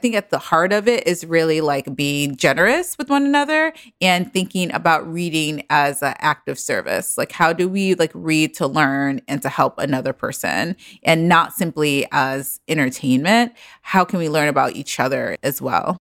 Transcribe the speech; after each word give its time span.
think 0.00 0.14
at 0.14 0.30
the 0.30 0.38
heart 0.38 0.72
of 0.72 0.88
it 0.88 1.06
is 1.06 1.24
really 1.24 1.60
like 1.60 1.94
being 1.94 2.36
generous 2.36 2.96
with 2.98 3.08
one 3.08 3.24
another 3.24 3.72
and 4.00 4.32
thinking 4.32 4.72
about 4.72 5.10
reading 5.10 5.64
as 5.70 6.02
an 6.02 6.14
act 6.18 6.48
of 6.48 6.58
service. 6.58 7.16
Like, 7.18 7.32
how 7.32 7.52
do 7.52 7.68
we 7.68 7.94
like 7.94 8.12
read 8.14 8.54
to 8.54 8.66
learn 8.66 9.20
and 9.28 9.42
to 9.42 9.48
help 9.48 9.78
another 9.78 10.12
person 10.12 10.76
and 11.02 11.28
not 11.28 11.54
simply 11.54 12.06
as 12.12 12.60
entertainment? 12.68 13.52
How 13.82 14.04
can 14.04 14.18
we 14.18 14.28
learn 14.28 14.48
about 14.48 14.74
each 14.74 14.98
other 14.98 15.36
as 15.42 15.60
well? 15.60 15.98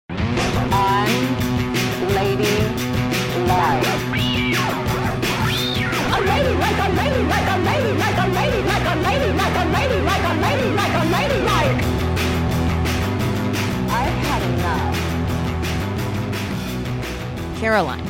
Caroline, 17.74 18.06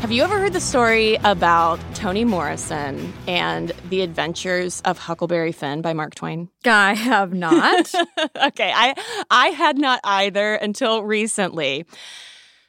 have 0.00 0.10
you 0.10 0.24
ever 0.24 0.40
heard 0.40 0.54
the 0.54 0.60
story 0.60 1.14
about 1.22 1.78
Toni 1.94 2.24
Morrison 2.24 3.12
and 3.28 3.70
the 3.90 4.00
Adventures 4.00 4.80
of 4.80 4.98
Huckleberry 4.98 5.52
Finn 5.52 5.82
by 5.82 5.92
Mark 5.92 6.16
Twain? 6.16 6.48
I 6.66 6.94
have 6.94 7.32
not. 7.32 7.92
okay, 8.44 8.72
I 8.74 8.94
I 9.30 9.50
had 9.50 9.78
not 9.78 10.00
either 10.02 10.56
until 10.56 11.04
recently. 11.04 11.86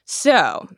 So, 0.05 0.69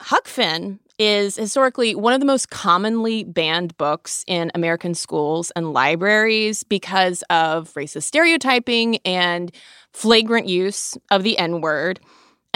Huck 0.00 0.26
Finn 0.26 0.80
is 0.98 1.36
historically 1.36 1.94
one 1.94 2.14
of 2.14 2.20
the 2.20 2.26
most 2.26 2.48
commonly 2.48 3.24
banned 3.24 3.76
books 3.76 4.24
in 4.26 4.50
American 4.54 4.94
schools 4.94 5.52
and 5.54 5.74
libraries 5.74 6.64
because 6.64 7.22
of 7.28 7.74
racist 7.74 8.04
stereotyping 8.04 8.96
and 9.04 9.54
flagrant 9.92 10.48
use 10.48 10.96
of 11.10 11.24
the 11.24 11.36
N 11.36 11.60
word. 11.60 12.00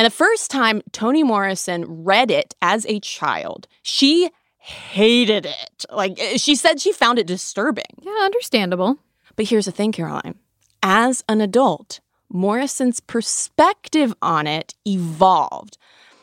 And 0.01 0.07
the 0.07 0.11
first 0.11 0.51
time 0.51 0.81
Toni 0.93 1.23
Morrison 1.23 2.05
read 2.05 2.31
it 2.31 2.55
as 2.63 2.87
a 2.87 3.01
child, 3.01 3.69
she 3.83 4.31
hated 4.57 5.45
it. 5.45 5.85
Like 5.93 6.19
eh, 6.19 6.39
she 6.39 6.55
said 6.55 6.81
she 6.81 6.91
found 6.91 7.19
it 7.19 7.27
disturbing. 7.27 7.85
Yeah, 8.01 8.17
understandable. 8.23 8.97
But 9.37 9.49
here's 9.49 9.67
the 9.67 9.73
thing, 9.73 9.93
Caroline. 9.93 10.37
As 10.83 11.23
an 11.29 11.43
adult, 11.43 12.01
Morrison's 12.31 13.01
perspective 13.01 14.15
on 14.23 14.47
it 14.47 14.75
evolved. 14.87 15.77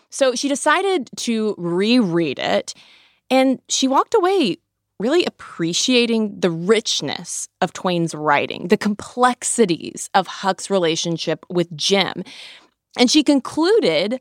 So 0.09 0.33
she 0.33 0.50
decided 0.50 1.11
to 1.17 1.53
reread 1.59 2.39
it, 2.39 2.73
and 3.30 3.61
she 3.70 3.88
walked 3.88 4.16
away 4.16 4.58
really 5.00 5.23
appreciating 5.23 6.39
the 6.39 6.50
richness 6.50 7.48
of 7.61 7.73
Twain's 7.73 8.16
writing, 8.16 8.70
the 8.70 8.78
complexities 8.78 10.09
of 10.16 10.25
Huck's 10.25 10.72
relationship 10.72 11.45
with 11.48 11.78
Jim. 11.78 12.23
And 12.97 13.09
she 13.09 13.23
concluded 13.23 14.19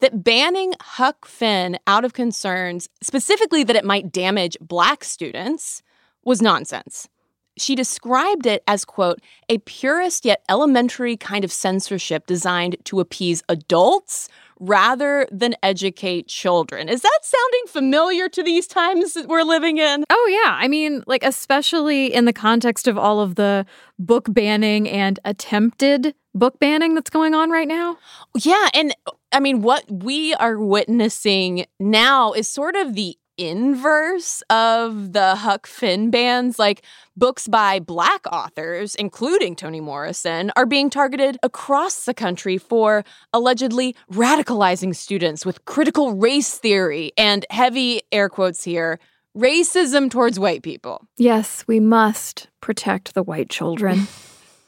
that 0.00 0.24
banning 0.24 0.74
Huck 0.80 1.26
Finn 1.26 1.78
out 1.86 2.04
of 2.04 2.12
concerns, 2.12 2.88
specifically 3.00 3.64
that 3.64 3.76
it 3.76 3.84
might 3.84 4.12
damage 4.12 4.56
Black 4.60 5.04
students, 5.04 5.82
was 6.24 6.42
nonsense. 6.42 7.08
She 7.56 7.74
described 7.74 8.46
it 8.46 8.64
as, 8.66 8.84
quote, 8.84 9.20
a 9.48 9.58
purist 9.58 10.24
yet 10.24 10.42
elementary 10.48 11.16
kind 11.16 11.44
of 11.44 11.52
censorship 11.52 12.26
designed 12.26 12.76
to 12.84 12.98
appease 12.98 13.42
adults 13.48 14.28
rather 14.60 15.26
than 15.30 15.54
educate 15.62 16.28
children. 16.28 16.88
Is 16.88 17.02
that 17.02 17.18
sounding 17.22 17.66
familiar 17.68 18.28
to 18.28 18.42
these 18.42 18.66
times 18.66 19.14
that 19.14 19.28
we're 19.28 19.42
living 19.42 19.78
in? 19.78 20.04
Oh, 20.10 20.40
yeah. 20.44 20.56
I 20.58 20.68
mean, 20.68 21.02
like, 21.06 21.24
especially 21.24 22.12
in 22.12 22.24
the 22.24 22.32
context 22.32 22.86
of 22.88 22.96
all 22.96 23.20
of 23.20 23.34
the 23.34 23.66
book 23.98 24.32
banning 24.32 24.88
and 24.88 25.18
attempted 25.24 26.14
book 26.34 26.58
banning 26.58 26.94
that's 26.94 27.10
going 27.10 27.34
on 27.34 27.50
right 27.50 27.68
now. 27.68 27.96
Yeah. 28.36 28.68
And 28.74 28.94
I 29.32 29.40
mean, 29.40 29.62
what 29.62 29.84
we 29.90 30.34
are 30.34 30.58
witnessing 30.58 31.66
now 31.78 32.32
is 32.32 32.48
sort 32.48 32.76
of 32.76 32.94
the 32.94 33.16
inverse 33.36 34.42
of 34.50 35.12
the 35.12 35.36
Huck 35.36 35.66
Finn 35.66 36.10
bans. 36.10 36.58
Like 36.58 36.82
books 37.16 37.48
by 37.48 37.80
Black 37.80 38.26
authors, 38.32 38.94
including 38.94 39.56
Toni 39.56 39.80
Morrison, 39.80 40.50
are 40.56 40.66
being 40.66 40.90
targeted 40.90 41.38
across 41.42 42.04
the 42.04 42.14
country 42.14 42.58
for 42.58 43.04
allegedly 43.32 43.96
radicalizing 44.12 44.94
students 44.94 45.44
with 45.44 45.64
critical 45.64 46.14
race 46.14 46.58
theory 46.58 47.12
and 47.16 47.46
heavy 47.50 48.02
air 48.12 48.28
quotes 48.28 48.64
here 48.64 48.98
racism 49.36 50.10
towards 50.10 50.38
white 50.38 50.62
people. 50.62 51.06
Yes, 51.16 51.64
we 51.66 51.80
must 51.80 52.48
protect 52.60 53.14
the 53.14 53.22
white 53.22 53.50
children. 53.50 54.06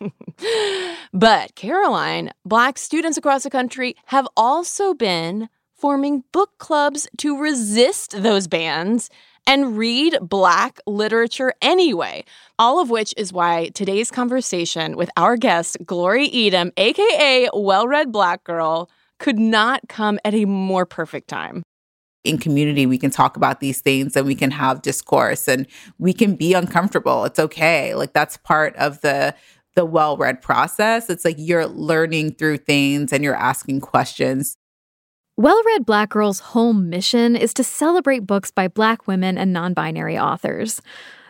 but 1.12 1.54
Caroline, 1.54 2.30
Black 2.44 2.78
students 2.78 3.16
across 3.16 3.44
the 3.44 3.50
country 3.50 3.96
have 4.06 4.26
also 4.36 4.92
been 4.92 5.48
forming 5.76 6.24
book 6.32 6.50
clubs 6.58 7.06
to 7.18 7.38
resist 7.38 8.22
those 8.22 8.48
bans 8.48 9.10
and 9.46 9.76
read 9.76 10.18
Black 10.22 10.80
literature 10.86 11.52
anyway. 11.62 12.24
All 12.58 12.80
of 12.80 12.90
which 12.90 13.14
is 13.16 13.32
why 13.32 13.68
today's 13.74 14.10
conversation 14.10 14.96
with 14.96 15.10
our 15.16 15.36
guest, 15.36 15.76
Glory 15.84 16.28
Edim, 16.30 16.72
AKA 16.76 17.50
Well 17.54 17.86
Read 17.86 18.10
Black 18.10 18.42
Girl, 18.44 18.90
could 19.18 19.38
not 19.38 19.82
come 19.88 20.18
at 20.24 20.34
a 20.34 20.46
more 20.46 20.86
perfect 20.86 21.28
time. 21.28 21.62
In 22.24 22.38
community, 22.38 22.86
we 22.86 22.98
can 22.98 23.10
talk 23.10 23.36
about 23.36 23.60
these 23.60 23.80
things 23.80 24.16
and 24.16 24.26
we 24.26 24.34
can 24.34 24.50
have 24.50 24.82
discourse 24.82 25.46
and 25.46 25.66
we 25.98 26.12
can 26.12 26.34
be 26.34 26.54
uncomfortable. 26.54 27.24
It's 27.24 27.38
okay. 27.38 27.94
Like, 27.94 28.12
that's 28.12 28.36
part 28.38 28.74
of 28.76 29.00
the 29.02 29.34
the 29.76 29.84
well 29.84 30.16
read 30.16 30.40
process. 30.40 31.08
It's 31.10 31.24
like 31.24 31.36
you're 31.38 31.66
learning 31.66 32.36
through 32.36 32.56
things 32.56 33.12
and 33.12 33.22
you're 33.22 33.36
asking 33.36 33.82
questions. 33.82 34.56
Well 35.38 35.62
Read 35.66 35.84
Black 35.84 36.08
Girl's 36.08 36.40
whole 36.40 36.72
mission 36.72 37.36
is 37.36 37.52
to 37.54 37.62
celebrate 37.62 38.20
books 38.20 38.50
by 38.50 38.68
Black 38.68 39.06
women 39.06 39.36
and 39.36 39.52
non 39.52 39.74
binary 39.74 40.18
authors. 40.18 40.80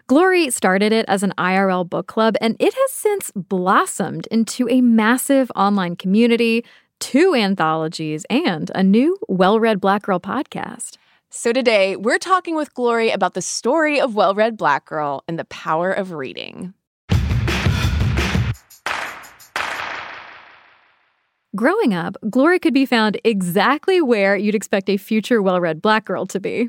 Glory 0.07 0.49
started 0.51 0.93
it 0.93 1.05
as 1.09 1.25
an 1.25 1.35
IRL 1.37 1.91
book 1.91 2.07
club, 2.07 2.37
and 2.41 2.55
it 2.61 2.73
has 2.73 2.93
since 2.93 3.33
blossomed 3.35 4.29
into 4.29 4.69
a 4.69 4.81
massive 4.81 5.51
online 5.57 5.97
community, 5.97 6.65
two 7.01 7.35
anthologies, 7.35 8.25
and 8.31 8.71
a 8.77 8.85
new 8.85 9.19
Well 9.27 9.59
Read 9.59 9.81
Black 9.81 10.03
Girl 10.03 10.21
podcast. 10.21 10.99
So 11.29 11.53
today, 11.53 11.97
we're 11.97 12.19
talking 12.19 12.55
with 12.55 12.75
Glory 12.75 13.11
about 13.11 13.35
the 13.35 13.43
story 13.43 14.01
of 14.01 14.15
Well 14.15 14.37
Read 14.37 14.57
Black 14.57 14.85
Girl 14.85 15.25
and 15.27 15.37
the 15.37 15.47
power 15.47 15.91
of 15.91 16.13
reading. 16.13 16.75
Growing 21.57 21.95
up, 21.95 22.17
Glory 22.29 22.59
could 22.59 22.75
be 22.75 22.85
found 22.85 23.19
exactly 23.25 24.03
where 24.03 24.37
you'd 24.37 24.55
expect 24.55 24.91
a 24.91 24.99
future 24.99 25.41
well 25.41 25.59
read 25.59 25.81
black 25.81 26.05
girl 26.05 26.27
to 26.27 26.39
be. 26.39 26.69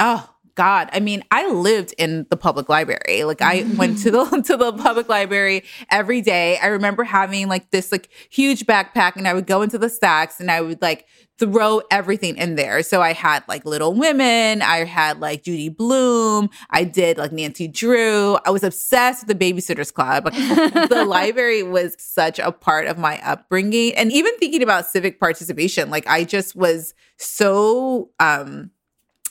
Oh, 0.00 0.28
God. 0.56 0.88
I 0.92 1.00
mean, 1.00 1.22
I 1.30 1.48
lived 1.52 1.94
in 1.96 2.26
the 2.28 2.36
public 2.36 2.68
library. 2.68 3.22
Like 3.22 3.42
I 3.42 3.64
went 3.76 3.98
to 3.98 4.10
the 4.10 4.24
to 4.46 4.56
the 4.56 4.72
public 4.72 5.08
library 5.08 5.62
every 5.90 6.20
day. 6.20 6.58
I 6.58 6.66
remember 6.66 7.04
having 7.04 7.48
like 7.48 7.70
this 7.70 7.92
like 7.92 8.08
huge 8.28 8.66
backpack 8.66 9.16
and 9.16 9.28
I 9.28 9.34
would 9.34 9.46
go 9.46 9.62
into 9.62 9.78
the 9.78 9.88
stacks 9.88 10.40
and 10.40 10.50
I 10.50 10.62
would 10.62 10.82
like 10.82 11.06
throw 11.38 11.82
everything 11.90 12.36
in 12.36 12.54
there. 12.54 12.82
So 12.82 13.02
I 13.02 13.12
had 13.12 13.44
like 13.48 13.64
Little 13.64 13.92
Women, 13.92 14.62
I 14.62 14.84
had 14.84 15.20
like 15.20 15.42
Judy 15.42 15.68
Blume, 15.68 16.50
I 16.70 16.84
did 16.84 17.18
like 17.18 17.32
Nancy 17.32 17.68
Drew. 17.68 18.38
I 18.44 18.50
was 18.50 18.64
obsessed 18.64 19.26
with 19.26 19.38
the 19.38 19.52
Babysitters 19.52 19.92
Club. 19.92 20.26
Like, 20.26 20.34
the 20.88 21.04
library 21.06 21.62
was 21.62 21.96
such 21.98 22.38
a 22.38 22.52
part 22.52 22.86
of 22.86 22.98
my 22.98 23.20
upbringing 23.24 23.94
and 23.94 24.12
even 24.12 24.36
thinking 24.38 24.62
about 24.62 24.86
civic 24.86 25.20
participation, 25.20 25.90
like 25.90 26.06
I 26.06 26.24
just 26.24 26.56
was 26.56 26.94
so 27.18 28.10
um 28.20 28.70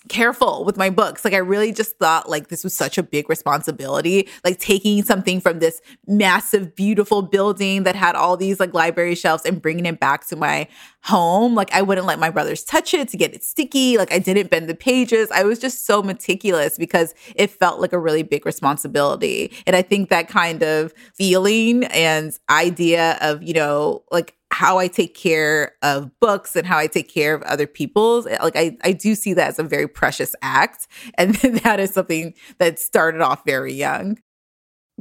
careful 0.08 0.64
with 0.66 0.78
my 0.78 0.90
books. 0.90 1.26
Like 1.26 1.34
I 1.34 1.38
really 1.38 1.72
just 1.72 1.98
thought 1.98 2.30
like 2.30 2.50
this 2.50 2.64
was 2.64 2.76
such 2.76 2.98
a 2.98 3.04
big 3.04 3.30
responsibility, 3.30 4.28
like 4.44 4.60
taking 4.60 5.04
something 5.04 5.42
from 5.42 5.60
this 5.60 5.82
massive 6.08 6.76
beautiful 6.76 7.22
building 7.22 7.84
that 7.84 7.96
had 7.96 8.16
all 8.16 8.38
these 8.38 8.60
like 8.60 8.74
library 8.74 9.16
shelves 9.16 9.46
and 9.46 9.62
bringing 9.62 9.86
it 9.86 10.00
back 10.00 10.28
to 10.28 10.36
my 10.36 10.68
home. 11.02 11.56
Like 11.56 11.72
I 11.74 11.82
wouldn't 11.82 12.08
let 12.08 12.20
my 12.20 12.30
brothers 12.30 12.64
touch 12.64 12.94
it 12.94 13.10
to 13.10 13.18
get 13.18 13.34
it 13.34 13.44
sticky. 13.44 13.98
Like 13.98 14.12
I 14.12 14.20
didn't 14.20 14.50
bend 14.50 14.70
the 14.70 14.76
pages. 14.76 15.30
I 15.32 15.44
was 15.44 15.60
just 15.60 15.86
so 15.86 16.02
meticulous 16.02 16.78
because 16.78 17.14
it 17.36 17.50
felt 17.50 17.80
like 17.80 17.94
a 17.94 18.00
really 18.00 18.24
big 18.24 18.46
responsibility. 18.46 19.52
And 19.66 19.76
I 19.76 19.82
think 19.82 20.10
that 20.10 20.28
kind 20.28 20.64
of 20.64 20.94
feeling 21.14 21.86
and 21.86 22.38
idea 22.50 23.18
of, 23.22 23.42
you 23.44 23.54
know, 23.54 24.04
like 24.12 24.36
how 24.56 24.78
I 24.78 24.88
take 24.88 25.16
care 25.16 25.74
of 25.82 26.18
books 26.22 26.56
and 26.56 26.66
how 26.66 26.78
I 26.78 26.88
take 26.88 27.14
care 27.14 27.36
of 27.36 27.42
other 27.42 27.68
people's. 27.68 28.26
Eh, 28.26 28.38
like 28.42 28.56
I, 28.56 28.78
I 28.86 28.94
do 28.94 29.14
see 29.14 29.34
that 29.34 29.50
as 29.50 29.60
a 29.60 29.64
very 29.64 29.88
precious 29.88 30.34
act. 30.42 30.88
And 31.18 31.36
that 31.36 31.80
is 31.82 31.94
something 31.94 32.34
that 32.58 32.80
started 32.80 33.20
off 33.22 33.44
very 33.46 33.74
young. 33.74 34.18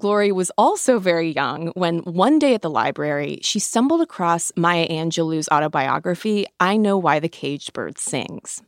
Glory 0.01 0.33
was 0.33 0.51
also 0.59 0.99
very 0.99 1.31
young 1.31 1.69
when 1.77 1.99
one 2.01 2.41
day 2.41 2.55
at 2.55 2.63
the 2.63 2.71
library, 2.71 3.39
she 3.43 3.61
stumbled 3.61 4.01
across 4.01 4.51
Maya 4.57 4.89
Angelou's 4.89 5.49
autobiography, 5.51 6.47
I 6.59 6.77
Know 6.77 6.99
Why 6.99 7.21
the 7.21 7.29
Caged 7.29 7.73
Bird 7.73 7.97
Sings. 7.97 8.61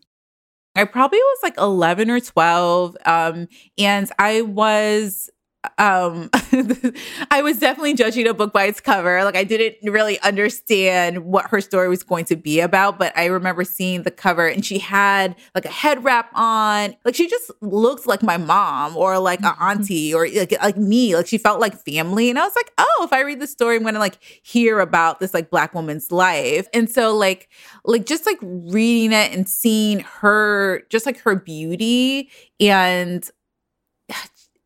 I 0.77 0.85
probably 0.85 1.19
was 1.19 1.39
like 1.43 1.59
11 1.59 2.11
or 2.11 2.21
12. 2.21 2.97
Um, 3.05 3.49
and 3.77 4.11
I 4.21 4.43
was 4.43 5.31
um 5.79 6.31
I 7.31 7.43
was 7.43 7.59
definitely 7.59 7.95
judging 7.95 8.27
a 8.27 8.35
book 8.35 8.53
by 8.53 8.65
its 8.65 8.81
cover. 8.81 9.25
Like 9.25 9.37
I 9.37 9.45
didn't 9.45 9.91
really 9.91 10.21
understand 10.21 11.25
what 11.25 11.51
her 11.51 11.61
story 11.61 11.89
was 11.89 12.03
going 12.03 12.25
to 12.27 12.37
be 12.37 12.61
about, 12.61 12.99
but 12.99 13.17
I 13.17 13.27
remember 13.27 13.65
seeing 13.65 14.03
the 14.03 14.11
cover 14.11 14.47
and 14.47 14.65
she 14.65 14.79
had 14.79 15.35
like 15.55 15.65
a 15.65 15.71
head 15.71 16.05
wrap 16.05 16.31
on. 16.35 16.97
Like 17.05 17.15
she 17.15 17.29
just 17.29 17.51
looked 17.61 18.07
like 18.07 18.23
my 18.23 18.37
mom 18.37 18.97
or 18.97 19.19
like 19.19 19.41
an 19.41 19.47
mm-hmm. 19.47 19.63
auntie 19.63 20.15
or 20.15 20.29
like 20.29 20.57
like 20.63 20.77
me. 20.77 21.17
Like 21.17 21.27
she 21.27 21.39
felt 21.39 21.61
like 21.61 21.75
family. 21.85 22.31
And 22.31 22.39
I 22.39 22.45
was 22.45 22.57
like, 22.57 22.73
"Oh, 22.79 23.03
if 23.05 23.13
I 23.13 23.21
read 23.21 23.41
the 23.41 23.47
story, 23.47 23.77
I'm 23.77 23.83
going 23.83 23.95
to 23.95 24.01
like 24.01 24.19
hear 24.43 24.81
about 24.81 25.21
this 25.21 25.35
like 25.35 25.51
black 25.51 25.75
woman's 25.75 26.13
life." 26.13 26.69
And 26.73 26.91
so 26.91 27.15
like 27.15 27.49
like 27.85 28.07
just 28.07 28.27
like 28.27 28.39
reading 28.43 29.13
it 29.13 29.33
and 29.33 29.49
seeing 29.49 30.01
her 30.01 30.83
just 30.91 31.07
like 31.07 31.19
her 31.21 31.37
beauty 31.37 32.31
and 32.61 33.29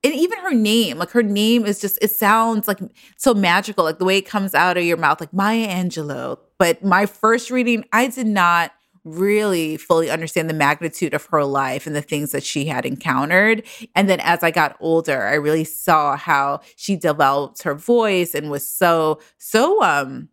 and 0.02 0.14
even 0.14 0.38
her 0.38 0.54
name, 0.54 0.98
like 0.98 1.10
her 1.10 1.22
name 1.22 1.66
is 1.66 1.80
just, 1.80 1.98
it 2.00 2.10
sounds 2.10 2.66
like 2.66 2.78
so 3.16 3.34
magical, 3.34 3.84
like 3.84 3.98
the 3.98 4.04
way 4.04 4.16
it 4.18 4.26
comes 4.26 4.54
out 4.54 4.78
of 4.78 4.84
your 4.84 4.96
mouth, 4.96 5.20
like 5.20 5.32
Maya 5.32 5.68
Angelou. 5.68 6.38
But 6.58 6.82
my 6.82 7.06
first 7.06 7.50
reading, 7.50 7.84
I 7.92 8.06
did 8.06 8.26
not 8.26 8.72
really 9.04 9.76
fully 9.76 10.10
understand 10.10 10.48
the 10.48 10.54
magnitude 10.54 11.14
of 11.14 11.26
her 11.26 11.44
life 11.44 11.86
and 11.86 11.96
the 11.96 12.02
things 12.02 12.32
that 12.32 12.42
she 12.42 12.66
had 12.66 12.86
encountered. 12.86 13.62
And 13.94 14.08
then 14.08 14.20
as 14.20 14.42
I 14.42 14.50
got 14.50 14.76
older, 14.80 15.26
I 15.26 15.34
really 15.34 15.64
saw 15.64 16.16
how 16.16 16.60
she 16.76 16.96
developed 16.96 17.62
her 17.62 17.74
voice 17.74 18.34
and 18.34 18.50
was 18.50 18.66
so, 18.66 19.20
so, 19.38 19.82
um, 19.82 20.28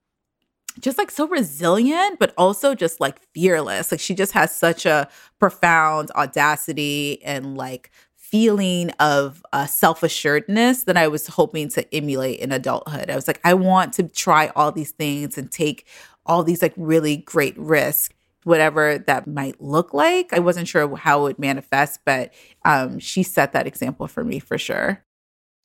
just 0.80 0.98
like 0.98 1.12
so 1.12 1.28
resilient, 1.28 2.20
but 2.20 2.34
also 2.38 2.76
just 2.76 3.00
like 3.00 3.20
fearless. 3.34 3.92
Like 3.92 4.00
she 4.00 4.14
just 4.14 4.34
has 4.34 4.56
such 4.56 4.86
a 4.86 5.08
profound 5.40 6.12
audacity 6.12 7.24
and 7.24 7.58
like 7.58 7.90
feeling 8.30 8.90
of 9.00 9.46
uh, 9.54 9.66
self 9.66 10.04
assuredness 10.04 10.84
that 10.84 10.98
I 10.98 11.08
was 11.08 11.28
hoping 11.28 11.70
to 11.70 11.96
emulate 11.96 12.40
in 12.40 12.52
adulthood. 12.52 13.10
I 13.10 13.16
was 13.16 13.28
like, 13.28 13.40
I 13.44 13.54
want 13.54 13.94
to 13.94 14.04
try 14.04 14.52
all 14.56 14.72
these 14.72 14.92
things 14.92 15.38
and 15.38 15.52
take 15.52 15.88
all 16.26 16.44
these 16.44 16.62
like 16.62 16.74
really 16.76 17.18
great 17.18 17.58
risks, 17.58 18.14
whatever 18.44 18.98
that 18.98 19.28
might 19.28 19.62
look 19.62 19.94
like. 19.94 20.34
I 20.34 20.40
wasn't 20.40 20.68
sure 20.68 20.94
how 20.98 21.22
it 21.22 21.24
would 21.24 21.40
manifest, 21.40 22.02
but 22.06 22.34
um, 22.66 23.00
she 23.00 23.24
set 23.24 23.54
that 23.54 23.66
example 23.66 24.08
for 24.08 24.24
me 24.24 24.40
for 24.40 24.58
sure. 24.58 25.04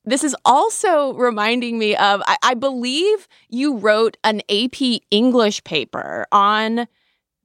This 0.05 0.23
is 0.23 0.35
also 0.43 1.13
reminding 1.13 1.77
me 1.77 1.95
of, 1.95 2.21
I, 2.27 2.37
I 2.43 2.53
believe 2.55 3.27
you 3.49 3.77
wrote 3.77 4.17
an 4.23 4.41
AP 4.49 5.01
English 5.11 5.63
paper 5.63 6.27
on 6.31 6.87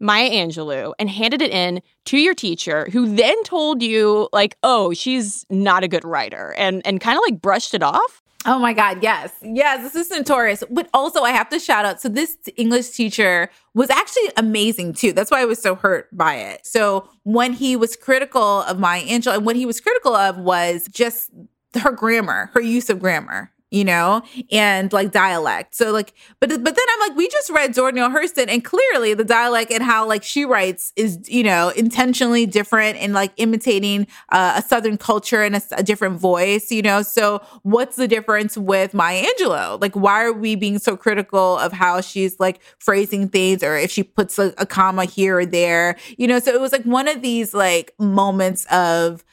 Maya 0.00 0.31
Angelou 0.31 0.93
and 0.99 1.11
handed 1.11 1.43
it 1.43 1.50
in 1.50 1.83
to 2.06 2.19
your 2.19 2.35
teacher 2.35 2.89
who 2.93 3.15
then 3.15 3.43
told 3.45 3.83
you 3.83 4.29
like, 4.33 4.56
"Oh, 4.62 4.93
she's 4.93 5.45
not 5.50 5.85
a 5.85 5.89
good 5.89 6.05
writer." 6.05 6.55
And 6.56 6.87
and 6.87 7.00
kind 7.00 7.17
of 7.17 7.23
like 7.27 7.41
brushed 7.41 7.75
it 7.75 7.83
off? 7.83 8.23
Oh 8.47 8.59
my 8.59 8.73
God, 8.73 9.03
yes. 9.03 9.33
Yes, 9.43 9.83
this 9.83 10.06
is 10.06 10.11
notorious. 10.11 10.62
But 10.71 10.89
also, 10.95 11.23
I 11.23 11.33
have 11.33 11.49
to 11.50 11.59
shout 11.59 11.85
out. 11.85 12.00
So, 12.00 12.09
this 12.09 12.37
English 12.56 12.91
teacher 12.91 13.50
was 13.75 13.91
actually 13.91 14.31
amazing 14.37 14.95
too. 14.95 15.12
That's 15.12 15.31
why 15.31 15.43
I 15.43 15.45
was 15.45 15.61
so 15.61 15.75
hurt 15.75 16.09
by 16.17 16.37
it. 16.37 16.67
So, 16.67 17.09
when 17.25 17.53
he 17.53 17.75
was 17.75 17.97
critical 17.97 18.62
of 18.62 18.79
Maya 18.79 19.03
Angelou, 19.03 19.37
and 19.37 19.47
what 19.47 19.56
he 19.56 19.67
was 19.67 19.81
critical 19.81 20.15
of 20.15 20.39
was 20.39 20.89
just 20.91 21.31
her 21.75 21.91
grammar, 21.91 22.50
her 22.55 22.61
use 22.61 22.89
of 22.89 23.00
grammar 23.00 23.50
you 23.70 23.85
know, 23.85 24.23
and 24.50 24.93
like 24.93 25.12
dialect. 25.12 25.75
So 25.75 25.93
like, 25.93 26.15
but 26.41 26.49
but 26.49 26.65
then 26.76 26.87
I'm 26.91 27.09
like, 27.09 27.17
we 27.17 27.29
just 27.29 27.50
read 27.50 27.75
Zora 27.75 27.93
Neale 27.93 28.09
Hurston, 28.09 28.47
and 28.49 28.65
clearly 28.65 29.15
the 29.15 29.25
dialect 29.25 29.70
and 29.70 29.82
how 29.82 30.06
like 30.06 30.23
she 30.23 30.44
writes 30.44 30.93
is 30.97 31.19
you 31.29 31.43
know 31.43 31.69
intentionally 31.70 32.47
different 32.47 32.97
and 32.99 33.12
like 33.12 33.32
imitating 33.37 34.06
uh, 34.31 34.55
a 34.56 34.62
Southern 34.62 34.97
culture 34.97 35.43
and 35.43 35.56
a, 35.56 35.62
a, 35.73 35.82
different 35.82 36.19
voice, 36.19 36.70
you 36.70 36.81
know. 36.81 37.03
So 37.03 37.43
what's 37.62 37.97
the 37.97 38.09
difference 38.09 38.56
with 38.56 38.94
Maya 38.94 39.25
Angelou? 39.25 39.81
Like, 39.81 39.94
why 39.94 40.25
are 40.25 40.32
we 40.32 40.55
being 40.55 40.79
so 40.79 40.97
critical 40.97 41.59
of 41.59 41.73
how 41.73 42.00
she's 42.00 42.41
like 42.41 42.61
phrasing 42.79 43.29
things, 43.29 43.62
or 43.62 43.76
if 43.76 43.91
she 43.91 44.03
puts 44.03 44.38
a, 44.38 44.55
a 44.56 44.64
comma 44.64 45.05
here 45.05 45.38
or 45.38 45.47
there, 45.47 45.97
you 46.17 46.26
know? 46.26 46.38
So 46.38 46.53
it 46.53 46.61
was 46.61 46.73
like 46.73 46.85
one 46.85 47.09
of 47.09 47.21
these 47.21 47.53
like 47.53 47.93
moments 47.99 48.64
of 48.71 49.25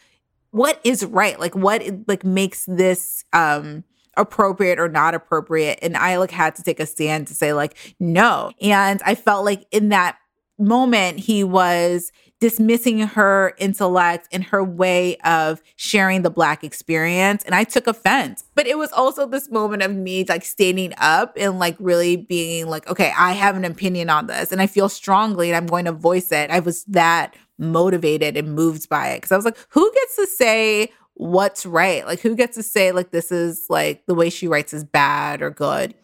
what 0.52 0.80
is 0.84 1.06
right, 1.06 1.40
like 1.40 1.56
what 1.56 1.84
like 2.08 2.24
makes 2.24 2.66
this 2.66 3.24
um 3.34 3.84
appropriate 4.18 4.80
or 4.80 4.88
not 4.88 5.14
appropriate. 5.14 5.80
And 5.82 5.98
I 5.98 6.18
like 6.18 6.32
had 6.32 6.56
to 6.56 6.64
take 6.64 6.80
a 6.80 6.86
stand 6.86 7.28
to 7.28 7.36
say, 7.36 7.54
like, 7.54 7.96
no. 8.00 8.52
And 8.62 9.02
I 9.06 9.16
felt 9.16 9.46
like 9.46 9.66
in 9.72 9.90
that 9.90 10.18
moment, 10.58 11.20
he 11.20 11.44
was 11.44 12.12
dismissing 12.42 13.00
her 13.00 13.54
intellect 13.58 14.28
and 14.32 14.44
her 14.44 14.64
way 14.64 15.16
of 15.18 15.62
sharing 15.78 16.22
the 16.22 16.30
black 16.30 16.66
experience 16.66 17.44
and 17.46 17.56
i 17.56 17.64
took 17.64 17.88
offense 17.88 18.44
but 18.56 18.68
it 18.68 18.78
was 18.78 18.92
also 18.92 19.26
this 19.26 19.50
moment 19.50 19.82
of 19.82 19.96
me 19.96 20.26
like 20.28 20.44
standing 20.44 20.94
up 20.98 21.34
and 21.38 21.60
like 21.60 21.78
really 21.80 22.18
being 22.18 22.68
like 22.68 22.88
okay 22.90 23.14
i 23.18 23.32
have 23.32 23.56
an 23.56 23.64
opinion 23.64 24.10
on 24.10 24.28
this 24.28 24.52
and 24.52 24.62
i 24.62 24.68
feel 24.68 24.90
strongly 24.90 25.50
and 25.50 25.56
i'm 25.56 25.66
going 25.66 25.86
to 25.86 25.94
voice 25.94 26.32
it 26.32 26.52
i 26.52 26.60
was 26.60 26.84
that 26.86 27.34
motivated 27.58 28.36
and 28.36 28.54
moved 28.54 28.90
by 28.90 29.08
it 29.08 29.18
because 29.18 29.32
i 29.32 29.36
was 29.38 29.46
like 29.46 29.58
who 29.70 29.90
gets 29.94 30.16
to 30.18 30.28
say 30.28 30.92
what's 31.16 31.66
right. 31.66 32.06
Like, 32.06 32.20
who 32.20 32.36
gets 32.36 32.56
to 32.56 32.64
say, 32.64 32.92
like, 32.92 33.12
this 33.12 33.32
is 33.32 33.66
like 33.70 34.06
the 34.06 34.16
way 34.16 34.30
she 34.30 34.48
writes 34.48 34.74
is 34.74 34.84
bad 34.84 35.42
or 35.42 35.50
good? 35.50 35.96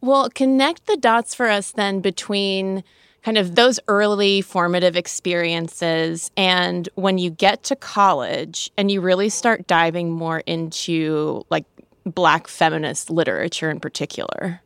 Well, 0.00 0.28
connect 0.30 0.86
the 0.86 0.96
dots 0.96 1.34
for 1.34 1.48
us 1.48 1.72
then 1.72 2.00
between 2.00 2.84
kind 3.22 3.38
of 3.38 3.56
those 3.56 3.80
early 3.88 4.40
formative 4.40 4.94
experiences 4.94 6.30
and 6.36 6.88
when 6.94 7.18
you 7.18 7.28
get 7.28 7.64
to 7.64 7.74
college 7.74 8.70
and 8.76 8.88
you 8.88 9.00
really 9.00 9.28
start 9.28 9.66
diving 9.66 10.12
more 10.12 10.44
into 10.46 11.44
like 11.50 11.64
black 12.04 12.46
feminist 12.46 13.10
literature 13.10 13.68
in 13.68 13.80
particular. 13.80 14.60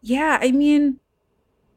Yeah, 0.00 0.38
I 0.40 0.50
mean 0.50 0.98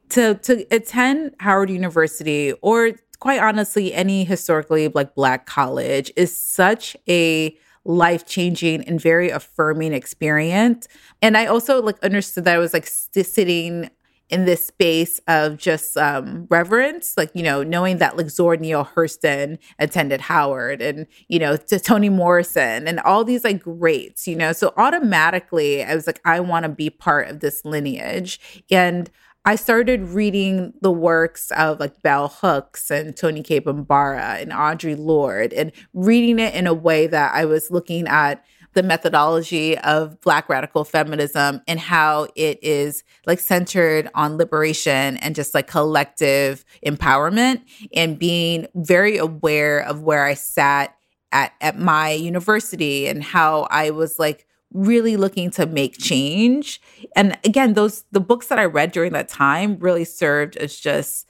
to 0.09 0.35
to 0.35 0.65
attend 0.71 1.35
Howard 1.39 1.69
University 1.69 2.53
or 2.61 2.93
quite 3.15 3.41
honestly, 3.41 3.93
any 3.93 4.23
historically 4.23 4.87
like 4.89 5.15
black 5.15 5.45
college 5.45 6.11
is 6.15 6.35
such 6.35 6.95
a 7.07 7.57
life 7.85 8.25
changing 8.25 8.83
and 8.85 8.99
very 8.99 9.29
affirming 9.29 9.93
experience. 9.93 10.87
And 11.21 11.37
I 11.37 11.45
also 11.45 11.81
like 11.81 12.01
understood 12.03 12.45
that 12.45 12.55
I 12.55 12.57
was 12.57 12.73
like 12.73 12.87
st- 12.87 13.25
sitting 13.25 13.89
in 14.29 14.45
this 14.45 14.65
space 14.65 15.19
of 15.27 15.57
just 15.57 15.95
um, 15.97 16.47
reverence, 16.49 17.13
like, 17.15 17.29
you 17.35 17.43
know, 17.43 17.61
knowing 17.61 17.99
that 17.99 18.17
like 18.17 18.29
Zora 18.29 18.57
Neale 18.57 18.89
Hurston 18.95 19.59
attended 19.77 20.19
Howard 20.19 20.81
and, 20.81 21.05
you 21.27 21.37
know, 21.37 21.55
to 21.55 21.79
Toni 21.79 22.09
Morrison 22.09 22.87
and 22.87 22.99
all 23.01 23.23
these 23.23 23.43
like 23.43 23.61
greats, 23.61 24.27
you 24.27 24.35
know. 24.35 24.51
So 24.51 24.73
automatically 24.77 25.83
I 25.83 25.93
was 25.93 26.07
like, 26.07 26.21
I 26.25 26.39
want 26.39 26.63
to 26.63 26.69
be 26.69 26.89
part 26.89 27.29
of 27.29 27.39
this 27.41 27.63
lineage. 27.65 28.63
And 28.71 29.11
I 29.47 29.57
started 29.57 30.01
reading 30.09 30.73
the 30.81 30.91
works 30.91 31.51
of 31.51 31.79
like 31.79 32.01
Bell 32.01 32.29
Hooks 32.29 32.89
and 32.89 33.15
Cade 33.15 33.63
Bambara 33.63 34.41
and 34.41 34.51
Audre 34.51 34.97
Lorde 34.97 35.53
and 35.53 35.71
reading 35.93 36.39
it 36.39 36.55
in 36.55 36.65
a 36.65 36.73
way 36.73 37.05
that 37.05 37.35
I 37.35 37.45
was 37.45 37.69
looking 37.69 38.07
at 38.07 38.43
the 38.73 38.81
methodology 38.81 39.77
of 39.77 40.19
Black 40.21 40.49
radical 40.49 40.83
feminism 40.83 41.61
and 41.67 41.79
how 41.79 42.27
it 42.35 42.57
is 42.63 43.03
like 43.27 43.39
centered 43.39 44.09
on 44.15 44.37
liberation 44.37 45.17
and 45.17 45.35
just 45.35 45.53
like 45.53 45.67
collective 45.67 46.65
empowerment 46.83 47.61
and 47.95 48.17
being 48.17 48.65
very 48.73 49.15
aware 49.17 49.79
of 49.79 50.01
where 50.01 50.25
I 50.25 50.33
sat 50.33 50.95
at, 51.31 51.53
at 51.61 51.77
my 51.77 52.09
university 52.09 53.07
and 53.07 53.23
how 53.23 53.67
I 53.69 53.91
was 53.91 54.17
like 54.17 54.47
really 54.75 55.15
looking 55.15 55.49
to 55.51 55.65
make 55.65 55.97
change. 55.97 56.81
And 57.15 57.37
again, 57.43 57.73
those 57.73 58.03
the 58.11 58.19
books 58.19 58.47
that 58.47 58.59
I 58.59 58.65
read 58.65 58.91
during 58.91 59.13
that 59.13 59.29
time 59.29 59.77
really 59.79 60.03
served 60.03 60.57
as 60.57 60.75
just 60.75 61.27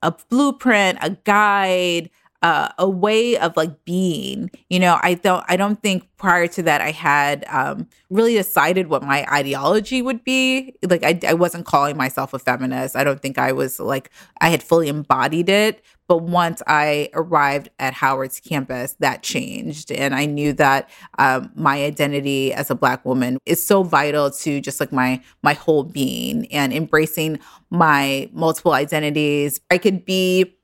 a 0.00 0.14
blueprint, 0.30 0.98
a 1.00 1.10
guide, 1.10 2.10
uh, 2.42 2.68
a 2.78 2.88
way 2.88 3.36
of 3.38 3.56
like 3.56 3.84
being. 3.84 4.50
You 4.68 4.80
know, 4.80 4.98
I 5.02 5.14
don't 5.14 5.44
I 5.48 5.56
don't 5.56 5.80
think 5.80 6.08
prior 6.16 6.46
to 6.48 6.62
that 6.64 6.80
I 6.80 6.90
had 6.90 7.44
um, 7.48 7.88
really 8.10 8.34
decided 8.34 8.88
what 8.88 9.02
my 9.02 9.24
ideology 9.32 10.02
would 10.02 10.24
be. 10.24 10.74
Like 10.82 11.04
I, 11.04 11.18
I 11.26 11.34
wasn't 11.34 11.66
calling 11.66 11.96
myself 11.96 12.34
a 12.34 12.38
feminist. 12.38 12.96
I 12.96 13.04
don't 13.04 13.20
think 13.20 13.38
I 13.38 13.52
was 13.52 13.78
like 13.78 14.10
I 14.40 14.48
had 14.48 14.62
fully 14.62 14.88
embodied 14.88 15.48
it. 15.48 15.82
But 16.08 16.24
once 16.24 16.60
I 16.66 17.08
arrived 17.14 17.70
at 17.78 17.94
Howard's 17.94 18.38
campus, 18.38 18.96
that 18.98 19.22
changed, 19.22 19.90
and 19.90 20.14
I 20.14 20.26
knew 20.26 20.52
that 20.54 20.90
um, 21.18 21.50
my 21.54 21.84
identity 21.84 22.52
as 22.52 22.70
a 22.70 22.74
Black 22.74 23.04
woman 23.06 23.38
is 23.46 23.64
so 23.64 23.82
vital 23.82 24.30
to 24.30 24.60
just 24.60 24.78
like 24.80 24.92
my 24.92 25.22
my 25.42 25.54
whole 25.54 25.84
being 25.84 26.52
and 26.52 26.72
embracing 26.72 27.38
my 27.70 28.28
multiple 28.32 28.72
identities. 28.72 29.60
I 29.70 29.78
could 29.78 30.04
be 30.04 30.56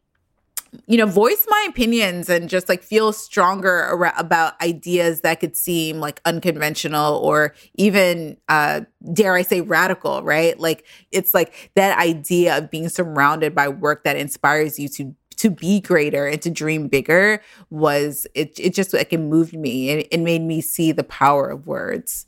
you 0.86 0.96
know, 0.96 1.06
voice 1.06 1.46
my 1.48 1.66
opinions 1.68 2.28
and 2.28 2.48
just 2.48 2.68
like 2.68 2.82
feel 2.82 3.12
stronger 3.12 3.82
ar- 3.82 4.14
about 4.18 4.60
ideas 4.60 5.22
that 5.22 5.40
could 5.40 5.56
seem 5.56 5.98
like 5.98 6.20
unconventional 6.24 7.16
or 7.16 7.54
even, 7.74 8.36
uh, 8.48 8.82
dare 9.12 9.34
I 9.34 9.42
say, 9.42 9.60
radical, 9.60 10.22
right? 10.22 10.58
Like 10.58 10.84
it's 11.10 11.34
like 11.34 11.70
that 11.74 11.98
idea 11.98 12.58
of 12.58 12.70
being 12.70 12.88
surrounded 12.88 13.54
by 13.54 13.68
work 13.68 14.04
that 14.04 14.16
inspires 14.16 14.78
you 14.78 14.88
to 14.90 15.14
to 15.36 15.50
be 15.50 15.80
greater 15.80 16.26
and 16.26 16.42
to 16.42 16.50
dream 16.50 16.88
bigger 16.88 17.40
was 17.70 18.26
it 18.34 18.58
it 18.58 18.74
just 18.74 18.92
like 18.92 19.12
it 19.12 19.20
moved 19.20 19.56
me 19.56 19.88
and 19.88 20.04
it 20.10 20.18
made 20.18 20.42
me 20.42 20.60
see 20.60 20.90
the 20.90 21.04
power 21.04 21.48
of 21.48 21.66
words. 21.66 22.26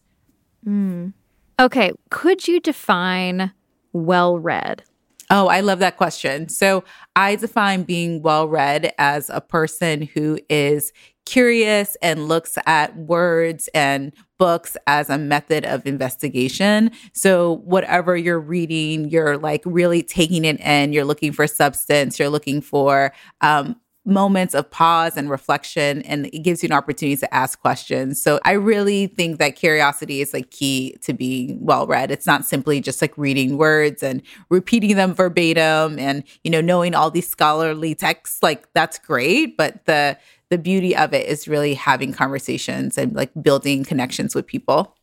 Mm. 0.64 1.12
Okay, 1.58 1.92
could 2.10 2.46
you 2.46 2.60
define 2.60 3.52
well 3.92 4.38
read? 4.38 4.84
Oh, 5.32 5.46
I 5.46 5.60
love 5.60 5.78
that 5.78 5.96
question. 5.96 6.48
So 6.48 6.82
I 7.14 7.36
define 7.36 7.84
being 7.84 8.20
well 8.22 8.48
read 8.48 8.92
as 8.98 9.30
a 9.30 9.40
person 9.40 10.02
who 10.02 10.38
is 10.48 10.92
curious 11.24 11.96
and 12.02 12.26
looks 12.26 12.58
at 12.66 12.96
words 12.96 13.68
and 13.72 14.12
books 14.38 14.76
as 14.88 15.08
a 15.08 15.18
method 15.18 15.64
of 15.64 15.86
investigation. 15.86 16.90
So, 17.12 17.58
whatever 17.58 18.16
you're 18.16 18.40
reading, 18.40 19.08
you're 19.08 19.36
like 19.38 19.62
really 19.64 20.02
taking 20.02 20.44
it 20.44 20.58
in, 20.60 20.92
you're 20.92 21.04
looking 21.04 21.32
for 21.32 21.46
substance, 21.46 22.18
you're 22.18 22.30
looking 22.30 22.60
for 22.60 23.12
um, 23.40 23.76
moments 24.06 24.54
of 24.54 24.70
pause 24.70 25.16
and 25.16 25.28
reflection 25.28 26.02
and 26.02 26.26
it 26.26 26.40
gives 26.40 26.62
you 26.62 26.68
an 26.68 26.72
opportunity 26.72 27.16
to 27.16 27.34
ask 27.34 27.60
questions. 27.60 28.20
So 28.20 28.40
I 28.44 28.52
really 28.52 29.06
think 29.06 29.38
that 29.38 29.56
curiosity 29.56 30.20
is 30.22 30.32
like 30.32 30.50
key 30.50 30.96
to 31.02 31.12
being 31.12 31.58
well 31.64 31.86
read. 31.86 32.10
It's 32.10 32.26
not 32.26 32.44
simply 32.46 32.80
just 32.80 33.02
like 33.02 33.16
reading 33.18 33.58
words 33.58 34.02
and 34.02 34.22
repeating 34.48 34.96
them 34.96 35.14
verbatim 35.14 35.98
and 35.98 36.24
you 36.44 36.50
know 36.50 36.60
knowing 36.62 36.94
all 36.94 37.10
these 37.10 37.28
scholarly 37.28 37.94
texts 37.94 38.42
like 38.42 38.72
that's 38.72 38.98
great, 38.98 39.56
but 39.56 39.84
the 39.84 40.16
the 40.48 40.58
beauty 40.58 40.96
of 40.96 41.14
it 41.14 41.26
is 41.26 41.46
really 41.46 41.74
having 41.74 42.12
conversations 42.12 42.98
and 42.98 43.14
like 43.14 43.30
building 43.40 43.84
connections 43.84 44.34
with 44.34 44.46
people. 44.46 44.96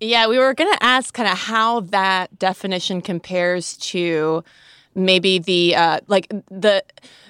Yeah, 0.00 0.28
we 0.28 0.38
were 0.38 0.54
going 0.54 0.72
to 0.72 0.82
ask 0.82 1.12
kind 1.12 1.28
of 1.28 1.36
how 1.36 1.80
that 1.80 2.38
definition 2.38 3.02
compares 3.02 3.76
to 3.78 4.44
maybe 4.94 5.38
the 5.38 5.76
uh 5.76 6.00
like 6.08 6.28
the 6.50 6.82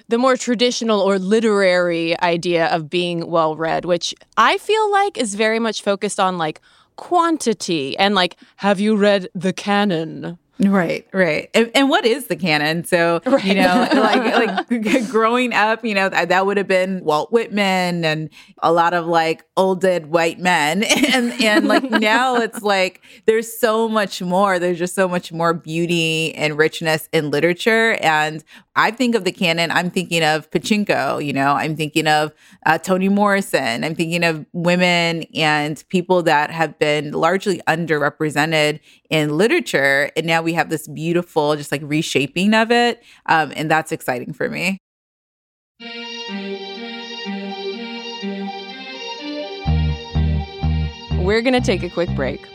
the 0.09 0.17
more 0.17 0.35
traditional 0.35 0.99
or 0.99 1.17
literary 1.17 2.19
idea 2.19 2.67
of 2.67 2.89
being 2.89 3.27
well 3.29 3.55
read, 3.55 3.85
which 3.85 4.13
I 4.35 4.57
feel 4.57 4.91
like 4.91 5.17
is 5.17 5.35
very 5.35 5.59
much 5.59 5.81
focused 5.81 6.19
on 6.19 6.37
like 6.37 6.59
quantity 6.97 7.97
and 7.97 8.15
like, 8.15 8.35
have 8.57 8.79
you 8.79 8.97
read 8.97 9.29
the 9.33 9.53
canon? 9.53 10.37
Right, 10.61 11.07
right. 11.13 11.49
And, 11.53 11.71
and, 11.73 11.89
what 11.89 12.05
is 12.05 12.27
the 12.27 12.35
canon? 12.35 12.83
So, 12.83 13.21
right. 13.25 13.43
you 13.45 13.55
know, 13.55 13.87
like 13.93 14.69
like 14.69 15.09
growing 15.09 15.53
up, 15.53 15.85
you 15.85 15.95
know, 15.95 16.09
that, 16.09 16.27
that 16.29 16.45
would 16.45 16.57
have 16.57 16.67
been 16.67 17.01
Walt 17.01 17.31
Whitman 17.31 18.03
and 18.03 18.29
a 18.57 18.73
lot 18.73 18.93
of 18.93 19.05
like 19.05 19.45
old 19.55 19.79
dead 19.79 20.07
white 20.07 20.39
men. 20.39 20.83
And 21.11 21.31
and 21.41 21.67
like 21.67 21.89
now 21.89 22.35
it's 22.35 22.61
like 22.61 23.01
there's 23.25 23.57
so 23.57 23.89
much 23.89 24.21
more. 24.21 24.59
There's 24.59 24.77
just 24.77 24.93
so 24.93 25.07
much 25.07 25.31
more 25.31 25.53
beauty 25.53 26.35
and 26.35 26.57
richness 26.57 27.09
in 27.11 27.31
literature. 27.31 27.97
And 28.01 28.43
I 28.75 28.91
think 28.91 29.15
of 29.15 29.25
the 29.25 29.31
canon, 29.31 29.71
I'm 29.71 29.89
thinking 29.89 30.23
of 30.23 30.49
Pachinko, 30.51 31.25
you 31.25 31.33
know, 31.33 31.51
I'm 31.51 31.75
thinking 31.75 32.07
of 32.07 32.31
uh, 32.65 32.77
Toni 32.77 33.09
Morrison, 33.09 33.83
I'm 33.83 33.93
thinking 33.93 34.23
of 34.23 34.45
women 34.53 35.23
and 35.33 35.83
people 35.89 36.23
that 36.23 36.49
have 36.51 36.79
been 36.79 37.11
largely 37.11 37.59
underrepresented 37.67 38.79
in 39.09 39.37
literature. 39.37 40.11
And 40.15 40.25
now 40.25 40.41
we 40.41 40.48
have 40.53 40.69
this 40.69 40.87
beautiful, 40.87 41.55
just 41.55 41.71
like 41.71 41.81
reshaping 41.83 42.53
of 42.53 42.71
it. 42.71 43.03
Um, 43.25 43.53
and 43.55 43.69
that's 43.69 43.91
exciting 43.91 44.33
for 44.33 44.49
me. 44.49 44.77
We're 51.23 51.41
going 51.41 51.53
to 51.53 51.61
take 51.61 51.83
a 51.83 51.89
quick 51.89 52.09
break. 52.15 52.45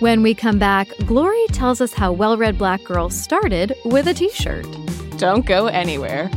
When 0.00 0.22
we 0.22 0.34
come 0.34 0.58
back, 0.58 0.88
Glory 1.06 1.44
tells 1.48 1.80
us 1.80 1.92
how 1.92 2.12
Well 2.12 2.36
Read 2.36 2.58
Black 2.58 2.84
girls 2.84 3.18
started 3.18 3.74
with 3.84 4.06
a 4.06 4.14
t 4.14 4.30
shirt. 4.30 4.66
Don't 5.16 5.44
go 5.44 5.66
anywhere. 5.66 6.30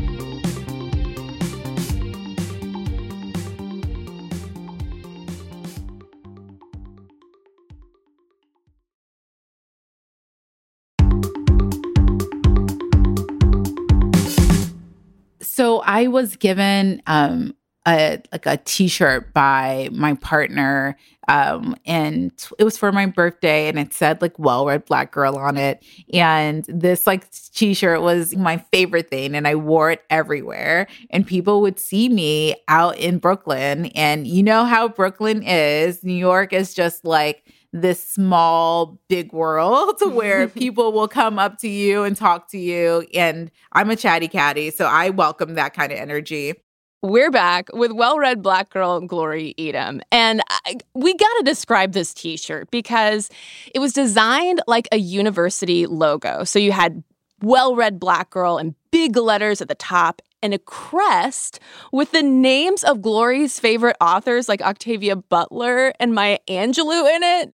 So 15.62 15.82
I 15.82 16.08
was 16.08 16.38
given 16.38 17.04
um, 17.06 17.54
a 17.88 18.20
like 18.32 18.48
a 18.48 18.58
t-shirt 18.58 19.32
by 19.32 19.90
my 19.92 20.16
partner 20.16 20.98
um 21.28 21.76
and 21.86 22.32
it 22.58 22.64
was 22.64 22.80
for 22.80 22.92
my 22.92 23.06
birthday 23.06 23.68
and 23.68 23.78
it 23.78 23.94
said 23.94 24.24
like 24.24 24.38
well 24.40 24.66
read 24.66 24.86
black 24.86 25.12
girl 25.12 25.38
on 25.38 25.58
it. 25.58 25.84
And 26.12 26.66
this 26.68 27.06
like 27.06 27.28
t-shirt 27.54 28.02
was 28.02 28.36
my 28.36 28.58
favorite 28.72 29.12
thing 29.12 29.36
and 29.36 29.48
I 29.48 29.54
wore 29.54 29.92
it 29.92 30.04
everywhere. 30.10 30.88
And 31.12 31.28
people 31.28 31.62
would 31.62 31.80
see 31.80 32.10
me 32.10 32.56
out 32.68 32.98
in 32.98 33.20
Brooklyn 33.20 33.86
and 33.88 34.26
you 34.26 34.42
know 34.42 34.66
how 34.66 34.88
Brooklyn 34.88 35.44
is. 35.44 36.04
New 36.04 36.14
York 36.14 36.54
is 36.54 36.74
just 36.74 37.06
like 37.06 37.44
this 37.74 38.06
small 38.06 39.00
big 39.08 39.32
world 39.32 39.96
where 40.14 40.48
people 40.50 40.92
will 40.92 41.08
come 41.08 41.40
up 41.40 41.58
to 41.60 41.68
you 41.68 42.04
and 42.04 42.18
talk 42.18 42.50
to 42.50 42.58
you 42.58 43.06
and 43.14 43.52
I'm 43.72 43.90
a 43.90 43.96
chatty 43.96 44.28
catty 44.28 44.72
so 44.72 44.86
I 44.86 45.10
welcome 45.10 45.56
that 45.56 45.74
kind 45.74 45.92
of 45.92 45.98
energy 45.98 46.56
we're 47.04 47.32
back 47.32 47.70
with 47.74 47.92
well 47.92 48.20
read 48.20 48.44
black 48.44 48.70
girl 48.70 49.00
Glory 49.02 49.56
Edim. 49.58 50.02
And 50.12 50.42
I, 50.50 50.78
we 50.94 51.16
got 51.16 51.34
to 51.38 51.44
describe 51.44 51.94
this 51.94 52.14
t 52.14 52.38
shirt 52.38 52.70
because 52.70 53.30
it 53.74 53.80
was 53.80 53.92
designed 53.92 54.62
like 54.68 54.88
a 54.92 54.98
university 54.98 55.88
logo. 55.88 56.44
So 56.44 56.60
you 56.60 56.72
had 56.72 57.04
well 57.42 57.76
read 57.76 58.00
black 58.00 58.30
girl 58.30 58.60
in 58.60 58.76
big 58.92 59.18
letters 59.18 59.62
at 59.62 59.68
the 59.68 59.76
top 59.76 60.22
and 60.44 60.54
a 60.54 60.60
crest 60.60 61.60
with 61.92 62.12
the 62.12 62.22
names 62.22 62.84
of 62.84 63.02
Glory's 63.02 63.60
favorite 63.60 63.98
authors 64.00 64.48
like 64.48 64.62
Octavia 64.62 65.16
Butler 65.16 65.94
and 66.00 66.14
Maya 66.14 66.38
Angelou 66.48 67.16
in 67.16 67.24
it 67.24 67.54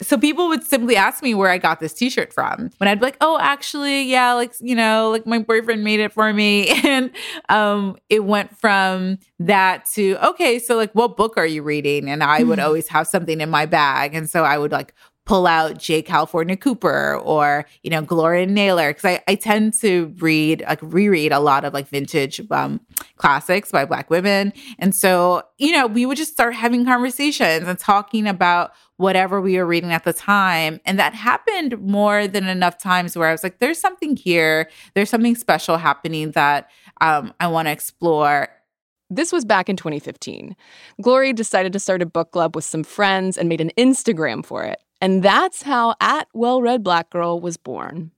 so 0.00 0.18
people 0.18 0.48
would 0.48 0.64
simply 0.64 0.96
ask 0.96 1.22
me 1.22 1.34
where 1.34 1.50
I 1.50 1.58
got 1.58 1.80
this 1.80 1.92
t-shirt 1.92 2.32
from. 2.32 2.70
When 2.78 2.88
I'd 2.88 2.98
be 2.98 3.06
like, 3.06 3.16
"Oh, 3.20 3.38
actually, 3.40 4.02
yeah, 4.02 4.32
like, 4.32 4.52
you 4.60 4.74
know, 4.74 5.10
like 5.10 5.26
my 5.26 5.38
boyfriend 5.38 5.84
made 5.84 6.00
it 6.00 6.12
for 6.12 6.32
me." 6.32 6.68
And 6.84 7.10
um 7.48 7.96
it 8.10 8.24
went 8.24 8.56
from 8.58 9.18
that 9.38 9.86
to, 9.94 10.16
"Okay, 10.28 10.58
so 10.58 10.76
like 10.76 10.92
what 10.92 11.16
book 11.16 11.34
are 11.36 11.46
you 11.46 11.62
reading?" 11.62 12.08
And 12.08 12.22
I 12.22 12.42
would 12.42 12.58
mm-hmm. 12.58 12.66
always 12.66 12.88
have 12.88 13.06
something 13.06 13.40
in 13.40 13.50
my 13.50 13.66
bag, 13.66 14.14
and 14.14 14.28
so 14.28 14.44
I 14.44 14.58
would 14.58 14.72
like 14.72 14.94
pull 15.26 15.46
out 15.46 15.78
J. 15.78 16.02
California 16.02 16.56
Cooper 16.56 17.18
or, 17.22 17.64
you 17.82 17.90
know, 17.90 18.02
Gloria 18.02 18.46
Naylor. 18.46 18.92
Cause 18.92 19.04
I, 19.04 19.22
I 19.26 19.34
tend 19.36 19.72
to 19.80 20.14
read, 20.18 20.62
like 20.68 20.80
reread 20.82 21.32
a 21.32 21.40
lot 21.40 21.64
of 21.64 21.72
like 21.72 21.88
vintage 21.88 22.40
um, 22.50 22.80
classics 23.16 23.70
by 23.70 23.86
Black 23.86 24.10
women. 24.10 24.52
And 24.78 24.94
so, 24.94 25.42
you 25.58 25.72
know, 25.72 25.86
we 25.86 26.04
would 26.04 26.18
just 26.18 26.32
start 26.32 26.54
having 26.54 26.84
conversations 26.84 27.66
and 27.66 27.78
talking 27.78 28.26
about 28.26 28.72
whatever 28.96 29.40
we 29.40 29.56
were 29.56 29.66
reading 29.66 29.92
at 29.92 30.04
the 30.04 30.12
time. 30.12 30.80
And 30.84 30.98
that 30.98 31.14
happened 31.14 31.80
more 31.80 32.28
than 32.28 32.46
enough 32.46 32.78
times 32.78 33.16
where 33.16 33.28
I 33.28 33.32
was 33.32 33.42
like, 33.42 33.58
there's 33.58 33.80
something 33.80 34.16
here, 34.16 34.68
there's 34.94 35.10
something 35.10 35.34
special 35.34 35.78
happening 35.78 36.32
that 36.32 36.70
um, 37.00 37.32
I 37.40 37.48
want 37.48 37.66
to 37.66 37.72
explore. 37.72 38.48
This 39.10 39.32
was 39.32 39.44
back 39.44 39.68
in 39.68 39.76
2015. 39.76 40.56
Glory 41.00 41.32
decided 41.32 41.72
to 41.72 41.78
start 41.78 42.02
a 42.02 42.06
book 42.06 42.32
club 42.32 42.54
with 42.54 42.64
some 42.64 42.82
friends 42.82 43.36
and 43.36 43.48
made 43.48 43.60
an 43.60 43.70
Instagram 43.76 44.44
for 44.44 44.64
it. 44.64 44.80
And 45.04 45.22
that's 45.22 45.60
how 45.60 45.96
at 46.00 46.28
Well 46.32 46.62
Read 46.62 46.82
Black 46.82 47.10
Girl 47.10 47.38
was 47.38 47.58
born. 47.58 48.10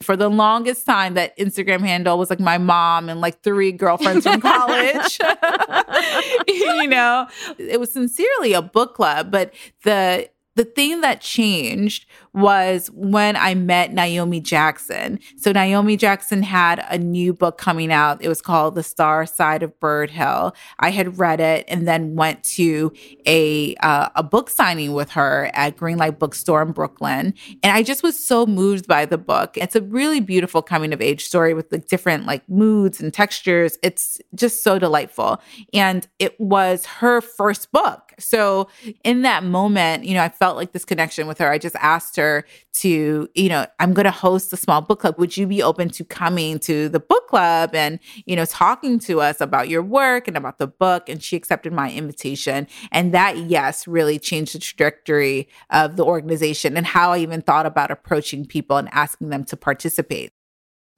For 0.00 0.16
the 0.16 0.28
longest 0.28 0.86
time, 0.86 1.14
that 1.14 1.36
Instagram 1.36 1.80
handle 1.80 2.16
was 2.16 2.30
like 2.30 2.38
my 2.38 2.58
mom 2.58 3.08
and 3.08 3.20
like 3.20 3.42
three 3.42 3.72
girlfriends 3.72 4.24
from 4.24 4.40
college. 4.40 5.18
you 6.46 6.86
know, 6.86 7.26
it 7.58 7.80
was 7.80 7.90
sincerely 7.90 8.52
a 8.52 8.62
book 8.62 8.94
club, 8.94 9.32
but 9.32 9.52
the 9.82 10.30
the 10.58 10.64
thing 10.64 11.02
that 11.02 11.20
changed 11.20 12.04
was 12.34 12.90
when 12.92 13.36
I 13.36 13.54
met 13.54 13.92
Naomi 13.92 14.40
Jackson. 14.40 15.20
So 15.36 15.52
Naomi 15.52 15.96
Jackson 15.96 16.42
had 16.42 16.84
a 16.90 16.98
new 16.98 17.32
book 17.32 17.58
coming 17.58 17.92
out. 17.92 18.20
It 18.20 18.28
was 18.28 18.42
called 18.42 18.74
The 18.74 18.82
Star 18.82 19.24
Side 19.24 19.62
of 19.62 19.78
Bird 19.78 20.10
Hill. 20.10 20.56
I 20.80 20.90
had 20.90 21.16
read 21.16 21.38
it 21.38 21.64
and 21.68 21.86
then 21.86 22.16
went 22.16 22.42
to 22.56 22.92
a 23.24 23.76
uh, 23.76 24.08
a 24.16 24.24
book 24.24 24.50
signing 24.50 24.94
with 24.94 25.10
her 25.12 25.48
at 25.54 25.76
Greenlight 25.76 26.18
Bookstore 26.18 26.62
in 26.62 26.72
Brooklyn, 26.72 27.34
and 27.62 27.72
I 27.72 27.84
just 27.84 28.02
was 28.02 28.18
so 28.18 28.44
moved 28.44 28.88
by 28.88 29.04
the 29.04 29.18
book. 29.18 29.56
It's 29.56 29.76
a 29.76 29.82
really 29.82 30.18
beautiful 30.18 30.60
coming 30.60 30.92
of 30.92 31.00
age 31.00 31.24
story 31.24 31.54
with 31.54 31.70
like 31.70 31.86
different 31.86 32.26
like 32.26 32.48
moods 32.48 33.00
and 33.00 33.14
textures. 33.14 33.78
It's 33.84 34.20
just 34.34 34.64
so 34.64 34.80
delightful, 34.80 35.40
and 35.72 36.08
it 36.18 36.38
was 36.40 36.84
her 36.86 37.20
first 37.20 37.70
book. 37.70 38.07
So 38.18 38.68
in 39.04 39.22
that 39.22 39.44
moment, 39.44 40.04
you 40.04 40.14
know, 40.14 40.22
I 40.22 40.28
felt 40.28 40.56
like 40.56 40.72
this 40.72 40.84
connection 40.84 41.26
with 41.26 41.38
her. 41.38 41.50
I 41.50 41.58
just 41.58 41.76
asked 41.76 42.16
her 42.16 42.44
to, 42.74 43.28
you 43.34 43.48
know, 43.48 43.66
I'm 43.80 43.94
going 43.94 44.04
to 44.04 44.10
host 44.10 44.52
a 44.52 44.56
small 44.56 44.80
book 44.80 45.00
club. 45.00 45.18
Would 45.18 45.36
you 45.36 45.46
be 45.46 45.62
open 45.62 45.88
to 45.90 46.04
coming 46.04 46.58
to 46.60 46.88
the 46.88 47.00
book 47.00 47.28
club 47.28 47.74
and, 47.74 47.98
you 48.26 48.36
know, 48.36 48.44
talking 48.44 48.98
to 49.00 49.20
us 49.20 49.40
about 49.40 49.68
your 49.68 49.82
work 49.82 50.28
and 50.28 50.36
about 50.36 50.58
the 50.58 50.66
book? 50.66 51.08
And 51.08 51.22
she 51.22 51.36
accepted 51.36 51.72
my 51.72 51.90
invitation. 51.90 52.66
And 52.92 53.12
that, 53.14 53.36
yes, 53.36 53.86
really 53.86 54.18
changed 54.18 54.54
the 54.54 54.58
trajectory 54.58 55.48
of 55.70 55.96
the 55.96 56.04
organization 56.04 56.76
and 56.76 56.86
how 56.86 57.12
I 57.12 57.18
even 57.18 57.42
thought 57.42 57.66
about 57.66 57.90
approaching 57.90 58.46
people 58.46 58.76
and 58.76 58.88
asking 58.92 59.30
them 59.30 59.44
to 59.44 59.56
participate. 59.56 60.32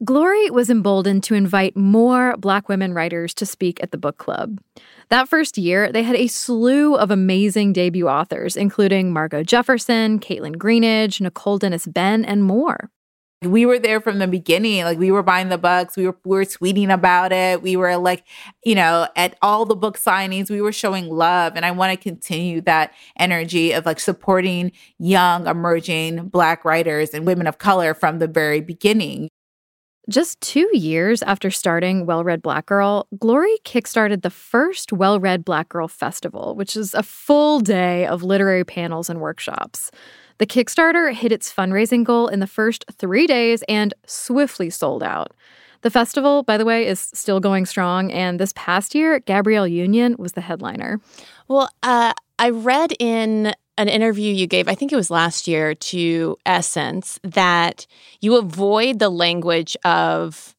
Glory 0.02 0.48
was 0.48 0.70
emboldened 0.70 1.22
to 1.24 1.34
invite 1.34 1.76
more 1.76 2.34
Black 2.38 2.70
women 2.70 2.94
writers 2.94 3.34
to 3.34 3.44
speak 3.44 3.82
at 3.82 3.90
the 3.90 3.98
book 3.98 4.16
club. 4.16 4.58
That 5.10 5.28
first 5.28 5.58
year, 5.58 5.92
they 5.92 6.02
had 6.02 6.16
a 6.16 6.26
slew 6.26 6.94
of 6.96 7.10
amazing 7.10 7.74
debut 7.74 8.08
authors, 8.08 8.56
including 8.56 9.12
Margo 9.12 9.42
Jefferson, 9.42 10.18
Kaitlyn 10.18 10.56
Greenidge, 10.56 11.20
Nicole 11.20 11.58
Dennis 11.58 11.86
Benn, 11.86 12.24
and 12.24 12.42
more. 12.42 12.88
We 13.42 13.66
were 13.66 13.78
there 13.78 14.00
from 14.00 14.20
the 14.20 14.26
beginning. 14.26 14.84
Like 14.84 14.98
we 14.98 15.10
were 15.10 15.22
buying 15.22 15.50
the 15.50 15.58
books, 15.58 15.98
we 15.98 16.06
were 16.06 16.16
we 16.24 16.36
were 16.36 16.44
tweeting 16.44 16.92
about 16.92 17.30
it. 17.30 17.60
We 17.60 17.76
were 17.76 17.98
like, 17.98 18.24
you 18.64 18.74
know, 18.74 19.06
at 19.16 19.36
all 19.42 19.66
the 19.66 19.76
book 19.76 19.98
signings, 19.98 20.48
we 20.48 20.62
were 20.62 20.72
showing 20.72 21.10
love. 21.10 21.54
And 21.56 21.66
I 21.66 21.72
want 21.72 21.92
to 21.92 22.02
continue 22.02 22.62
that 22.62 22.94
energy 23.18 23.72
of 23.72 23.84
like 23.84 24.00
supporting 24.00 24.72
young, 24.98 25.46
emerging 25.46 26.28
black 26.28 26.64
writers 26.64 27.10
and 27.10 27.26
women 27.26 27.46
of 27.46 27.58
color 27.58 27.92
from 27.92 28.18
the 28.18 28.28
very 28.28 28.62
beginning. 28.62 29.28
Just 30.10 30.40
two 30.40 30.68
years 30.76 31.22
after 31.22 31.52
starting 31.52 32.04
Well 32.04 32.24
Read 32.24 32.42
Black 32.42 32.66
Girl, 32.66 33.06
Glory 33.20 33.56
kickstarted 33.64 34.22
the 34.22 34.30
first 34.30 34.92
Well 34.92 35.20
Read 35.20 35.44
Black 35.44 35.68
Girl 35.68 35.86
Festival, 35.86 36.56
which 36.56 36.76
is 36.76 36.94
a 36.94 37.02
full 37.04 37.60
day 37.60 38.06
of 38.06 38.24
literary 38.24 38.64
panels 38.64 39.08
and 39.08 39.20
workshops. 39.20 39.92
The 40.38 40.46
Kickstarter 40.46 41.14
hit 41.14 41.30
its 41.30 41.52
fundraising 41.52 42.02
goal 42.02 42.26
in 42.26 42.40
the 42.40 42.48
first 42.48 42.84
three 42.90 43.28
days 43.28 43.62
and 43.68 43.94
swiftly 44.04 44.68
sold 44.68 45.04
out. 45.04 45.32
The 45.82 45.90
festival, 45.90 46.42
by 46.42 46.56
the 46.56 46.64
way, 46.64 46.88
is 46.88 46.98
still 47.14 47.38
going 47.38 47.64
strong, 47.64 48.10
and 48.10 48.40
this 48.40 48.52
past 48.56 48.96
year, 48.96 49.20
Gabrielle 49.20 49.68
Union 49.68 50.16
was 50.18 50.32
the 50.32 50.40
headliner. 50.40 51.00
Well, 51.46 51.70
uh, 51.84 52.14
I 52.40 52.50
read 52.50 52.94
in 52.98 53.54
an 53.80 53.88
interview 53.88 54.32
you 54.32 54.46
gave, 54.46 54.68
I 54.68 54.74
think 54.74 54.92
it 54.92 54.96
was 54.96 55.10
last 55.10 55.48
year, 55.48 55.74
to 55.74 56.36
Essence 56.44 57.18
that 57.22 57.86
you 58.20 58.36
avoid 58.36 58.98
the 58.98 59.08
language 59.08 59.74
of 59.84 60.54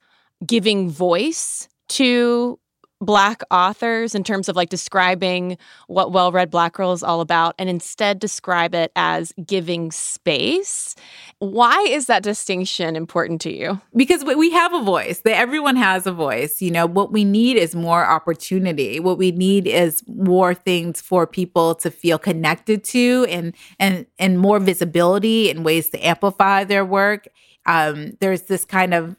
giving 0.45 0.89
voice 0.89 1.69
to 1.89 2.57
black 2.99 3.41
authors 3.51 4.15
in 4.15 4.23
terms 4.23 4.47
of 4.47 4.55
like 4.55 4.69
describing 4.69 5.57
what 5.87 6.11
well 6.11 6.31
read 6.31 6.51
black 6.51 6.73
girl 6.73 6.93
is 6.93 7.01
all 7.01 7.19
about 7.19 7.55
and 7.57 7.67
instead 7.67 8.19
describe 8.19 8.75
it 8.75 8.91
as 8.95 9.33
giving 9.45 9.91
space 9.91 10.95
why 11.41 11.83
is 11.89 12.05
that 12.05 12.21
distinction 12.21 12.95
important 12.95 13.41
to 13.41 13.51
you? 13.51 13.81
Because 13.95 14.24
we 14.24 14.51
have 14.51 14.75
a 14.75 14.83
voice. 14.83 15.21
That 15.21 15.38
everyone 15.38 15.75
has 15.75 16.05
a 16.05 16.12
voice 16.12 16.62
you 16.62 16.69
know? 16.69 16.86
What 16.86 17.12
we 17.12 17.24
need 17.24 17.57
is 17.57 17.74
more 17.74 18.05
opportunity. 18.05 19.00
What 19.00 19.17
we 19.17 19.31
need 19.31 19.65
is 19.65 20.03
more 20.07 20.53
things 20.53 21.01
for 21.01 21.25
people 21.25 21.74
to 21.75 21.89
feel 21.89 22.19
connected 22.19 22.83
to 22.86 23.25
and 23.27 23.55
and 23.79 24.05
and 24.19 24.38
more 24.38 24.60
visibility 24.60 25.50
and 25.50 25.65
ways 25.65 25.89
to 25.89 26.05
amplify 26.05 26.63
their 26.63 26.86
work. 26.86 27.27
Um 27.65 28.12
there's 28.19 28.43
this 28.43 28.63
kind 28.63 28.93
of 28.93 29.15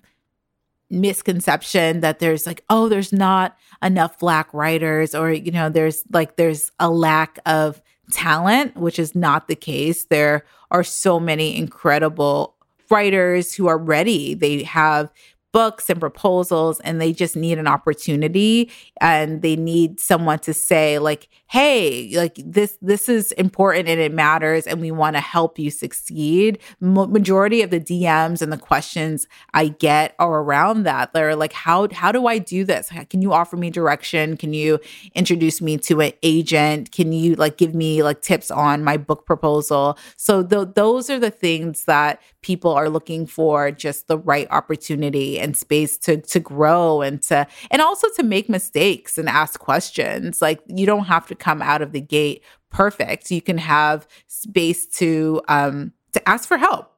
misconception 0.91 2.01
that 2.01 2.21
there's 2.21 2.47
like 2.47 2.63
oh 2.71 2.89
there's 2.89 3.13
not 3.13 3.57
enough 3.83 4.21
black 4.21 4.53
writers 4.55 5.13
or 5.13 5.33
you 5.33 5.51
know 5.51 5.69
there's 5.69 6.05
like 6.13 6.37
there's 6.37 6.71
a 6.79 6.89
lack 6.89 7.41
of 7.47 7.83
talent 8.13 8.77
which 8.77 9.01
is 9.01 9.17
not 9.17 9.49
the 9.49 9.57
case. 9.57 10.05
There 10.05 10.45
are 10.73 10.83
so 10.83 11.21
many 11.21 11.57
incredible 11.57 12.57
writers 12.91 13.55
who 13.55 13.69
are 13.69 13.79
ready. 13.79 14.35
They 14.35 14.65
have 14.65 15.13
books 15.53 15.91
and 15.91 16.01
proposals 16.01 16.81
and 16.81 17.01
they 17.01 17.13
just 17.13 17.37
need 17.37 17.59
an 17.59 17.67
opportunity 17.67 18.71
and 19.01 19.43
they 19.43 19.55
need 19.55 20.01
someone 20.01 20.39
to 20.39 20.55
say 20.55 20.99
like 20.99 21.29
hey 21.47 22.11
like 22.17 22.35
this 22.45 22.79
this 22.81 23.09
is 23.09 23.33
important 23.33 23.87
and 23.87 24.01
it 24.01 24.13
matters 24.13 24.67
and 24.67 24.81
we 24.81 24.91
want 24.91 25.15
to 25.15 25.21
help 25.21 25.59
you 25.59 25.71
succeed. 25.71 26.59
Majority 26.81 27.61
of 27.61 27.71
the 27.71 27.81
dms 27.81 28.41
and 28.41 28.53
the 28.53 28.59
questions 28.59 29.27
i 29.53 29.69
get 29.69 30.15
are 30.19 30.41
around 30.41 30.85
that. 30.85 31.13
They're 31.13 31.37
like 31.37 31.53
how 31.53 31.87
how 31.93 32.11
do 32.13 32.27
i 32.27 32.39
do 32.39 32.65
this? 32.65 32.91
Can 33.11 33.21
you 33.21 33.33
offer 33.33 33.57
me 33.57 33.69
direction? 33.69 34.39
Can 34.39 34.55
you 34.55 34.81
introduce 35.15 35.61
me 35.61 35.77
to 35.79 36.01
an 36.01 36.13
agent? 36.23 36.93
Can 36.93 37.13
you 37.13 37.35
like 37.35 37.59
give 37.59 37.75
me 37.75 38.03
like 38.03 38.23
tips 38.23 38.51
on 38.51 38.83
my 38.83 38.97
book 38.97 39.27
proposal? 39.27 39.99
So 40.17 40.43
th- 40.43 40.69
those 40.75 41.11
are 41.11 41.19
the 41.19 41.31
things 41.31 41.85
that 41.85 42.23
people 42.41 42.73
are 42.73 42.89
looking 42.89 43.27
for 43.27 43.71
just 43.71 44.09
the 44.09 44.19
right 44.19 44.47
opportunity 44.51 45.39
and 45.43 45.57
space 45.57 45.99
to 45.99 46.19
to 46.19 46.41
grow 46.41 47.03
and 47.03 47.23
to 47.25 47.47
and 47.71 47.83
also 47.83 48.09
to 48.17 48.23
make 48.23 48.49
mistakes 48.49 49.19
and 49.19 49.29
ask 49.29 49.59
questions. 49.61 50.41
Like 50.41 50.61
you 50.67 50.87
don't 50.87 51.05
have 51.05 51.27
to 51.29 51.35
come 51.35 51.61
out 51.61 51.83
of 51.83 51.93
the 51.93 52.01
gate 52.01 52.43
perfect. 52.71 53.31
You 53.31 53.43
can 53.43 53.59
have 53.59 54.07
space 54.27 54.87
to 54.99 55.43
um 55.49 55.93
to 56.13 56.29
ask 56.29 56.49
for 56.49 56.57
help. 56.57 56.93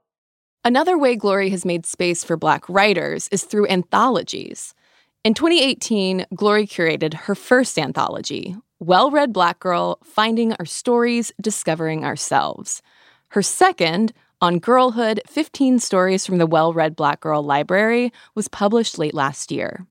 Another 0.65 0.97
way 0.97 1.15
Glory 1.15 1.51
has 1.51 1.65
made 1.65 1.85
space 1.85 2.25
for 2.25 2.37
Black 2.37 2.69
writers 2.69 3.29
is 3.29 3.45
through 3.45 3.69
anthologies. 3.69 4.75
In 5.23 5.35
2018, 5.35 6.27
Glory 6.35 6.67
curated 6.67 7.15
her 7.15 7.35
first 7.35 7.79
anthology, 7.79 8.57
Well 8.79 9.11
Read 9.11 9.33
Black 9.33 9.59
Girl 9.59 9.99
Finding 10.03 10.55
Our 10.55 10.65
Stories, 10.65 11.33
Discovering 11.41 12.05
Ourselves. 12.05 12.83
Her 13.29 13.43
second, 13.43 14.13
on 14.45 14.59
Girlhood 14.59 15.23
15 15.27 15.79
Stories 15.79 16.27
from 16.27 16.37
the 16.37 16.47
Well 16.47 16.75
Read 16.75 16.95
Black 16.95 17.21
Girl 17.21 17.43
Library, 17.43 18.13
was 18.35 18.47
published 18.47 18.99
late 18.99 19.15
last 19.15 19.51
year. 19.51 19.87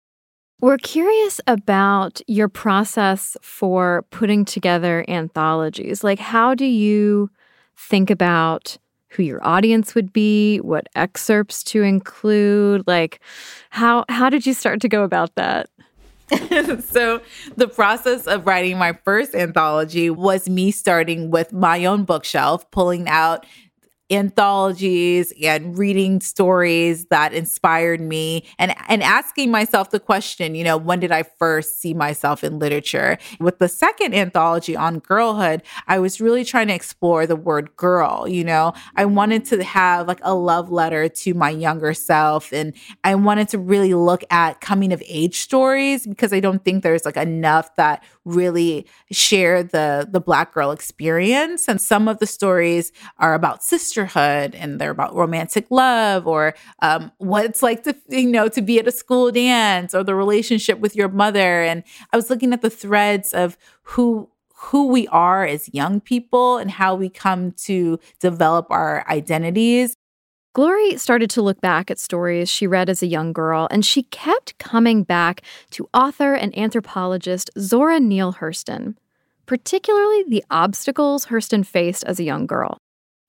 We're 0.62 0.78
curious 0.78 1.42
about 1.48 2.22
your 2.28 2.48
process 2.50 3.36
for 3.42 4.06
putting 4.12 4.46
together 4.46 5.04
anthologies. 5.08 6.04
Like, 6.04 6.20
how 6.20 6.54
do 6.54 6.66
you 6.66 7.32
think 7.76 8.12
about 8.12 8.78
who 9.08 9.24
your 9.24 9.44
audience 9.44 9.96
would 9.96 10.14
be, 10.14 10.60
what 10.60 10.88
excerpts 10.94 11.64
to 11.64 11.82
include? 11.82 12.84
Like, 12.86 13.22
how 13.72 14.06
how 14.08 14.30
did 14.30 14.46
you 14.46 14.54
start 14.54 14.82
to 14.82 14.88
go 14.88 15.02
about 15.02 15.34
that? 15.34 15.68
so 16.80 17.22
the 17.58 17.68
process 17.68 18.28
of 18.28 18.46
writing 18.46 18.78
my 18.78 18.94
first 19.04 19.36
anthology 19.36 20.10
was 20.10 20.48
me 20.48 20.72
starting 20.72 21.32
with 21.32 21.52
my 21.52 21.86
own 21.86 22.04
bookshelf 22.04 22.70
pulling 22.72 23.08
out 23.08 23.46
anthologies 24.14 25.34
and 25.42 25.78
reading 25.78 26.22
stories 26.22 27.06
that 27.06 27.34
inspired 27.34 28.02
me 28.02 28.44
and 28.60 28.76
and 28.88 29.02
asking 29.02 29.52
myself 29.52 29.90
the 29.92 30.00
question 30.00 30.56
you 30.56 30.64
know 30.64 30.78
when 30.78 31.00
did 31.00 31.12
i 31.12 31.24
first 31.24 31.80
see 31.80 31.94
myself 31.94 32.44
in 32.44 32.60
literature? 32.60 33.18
With 33.40 33.60
the 33.60 33.68
second 33.68 34.14
anthology 34.14 34.76
on 34.76 35.00
girlhood 35.00 35.64
i 35.88 36.00
was 36.00 36.22
really 36.22 36.44
trying 36.44 36.68
to 36.68 36.74
explore 36.74 37.26
the 37.26 37.36
word 37.36 37.76
girl 37.76 38.28
you 38.28 38.44
know? 38.44 38.74
I 38.96 39.06
wanted 39.06 39.46
to 39.46 39.64
have 39.64 40.08
like 40.08 40.20
a 40.24 40.34
love 40.34 40.72
letter 40.72 41.10
to 41.10 41.34
my 41.34 41.50
younger 41.50 41.94
self 41.94 42.52
and 42.54 42.74
i 43.04 43.16
wanted 43.16 43.50
to 43.50 43.58
really 43.58 43.94
look 43.94 44.24
at 44.30 44.62
coming 44.62 44.94
of 44.94 45.02
age 45.08 45.40
stories 45.40 46.06
because 46.06 46.34
i 46.34 46.40
don't 46.40 46.64
think 46.64 46.84
there's 46.84 47.06
like 47.06 47.18
enough 47.18 47.76
that 47.76 48.04
really 48.26 48.86
share 49.12 49.64
the 49.64 50.08
the 50.10 50.20
black 50.20 50.54
girl 50.54 50.72
experience. 50.72 51.68
And 51.68 51.82
some 51.82 52.08
of 52.08 52.20
the 52.20 52.28
stories 52.28 52.92
are 53.18 53.34
about 53.34 53.64
sisterhood 53.64 54.56
and 54.56 54.80
they're 54.80 54.92
about 54.92 55.16
romantic 55.16 55.68
love 55.70 56.28
or 56.28 56.56
um, 56.82 57.12
what 57.18 57.46
it's 57.46 57.64
like 57.64 57.84
to 57.84 57.96
you 58.10 58.30
know 58.30 58.48
to 58.50 58.62
be 58.62 58.80
at 58.80 58.88
a 58.88 58.92
school 58.92 59.32
dance 59.32 59.94
or 59.94 60.04
the 60.04 60.16
relationship 60.16 60.80
with 60.80 60.96
your 60.96 61.10
mother. 61.10 61.62
And 61.64 61.84
i 62.12 62.16
was 62.16 62.30
looking 62.30 62.54
at 62.54 62.62
the 62.62 62.70
threads 62.70 63.34
of 63.34 63.58
who 63.84 64.30
who 64.56 64.88
we 64.88 65.08
are 65.10 65.46
as 65.46 65.70
young 65.74 66.00
people 66.00 66.58
and 66.58 66.72
how 66.72 66.96
we 66.96 67.10
come 67.10 67.52
to 67.52 68.00
develop 68.22 68.66
our 68.70 69.06
identities 69.10 69.98
Glory 70.54 70.98
started 70.98 71.32
to 71.32 71.42
look 71.42 71.60
back 71.62 71.90
at 71.90 71.98
stories 71.98 72.48
she 72.48 72.68
read 72.68 72.88
as 72.88 73.02
a 73.02 73.08
young 73.08 73.34
girl, 73.34 73.68
and 73.72 73.84
she 73.84 74.04
kept 74.04 74.56
coming 74.60 75.02
back 75.02 75.42
to 75.72 75.90
author 75.96 76.36
and 76.36 76.56
anthropologist 76.56 77.50
Zora 77.58 78.00
Neale 78.00 78.34
Hurston, 78.34 78.96
particularly 79.48 80.24
the 80.28 80.46
obstacles 80.52 81.26
Hurston 81.26 81.66
faced 81.66 82.04
as 82.04 82.20
a 82.20 82.24
young 82.24 82.46
girl. 82.46 82.78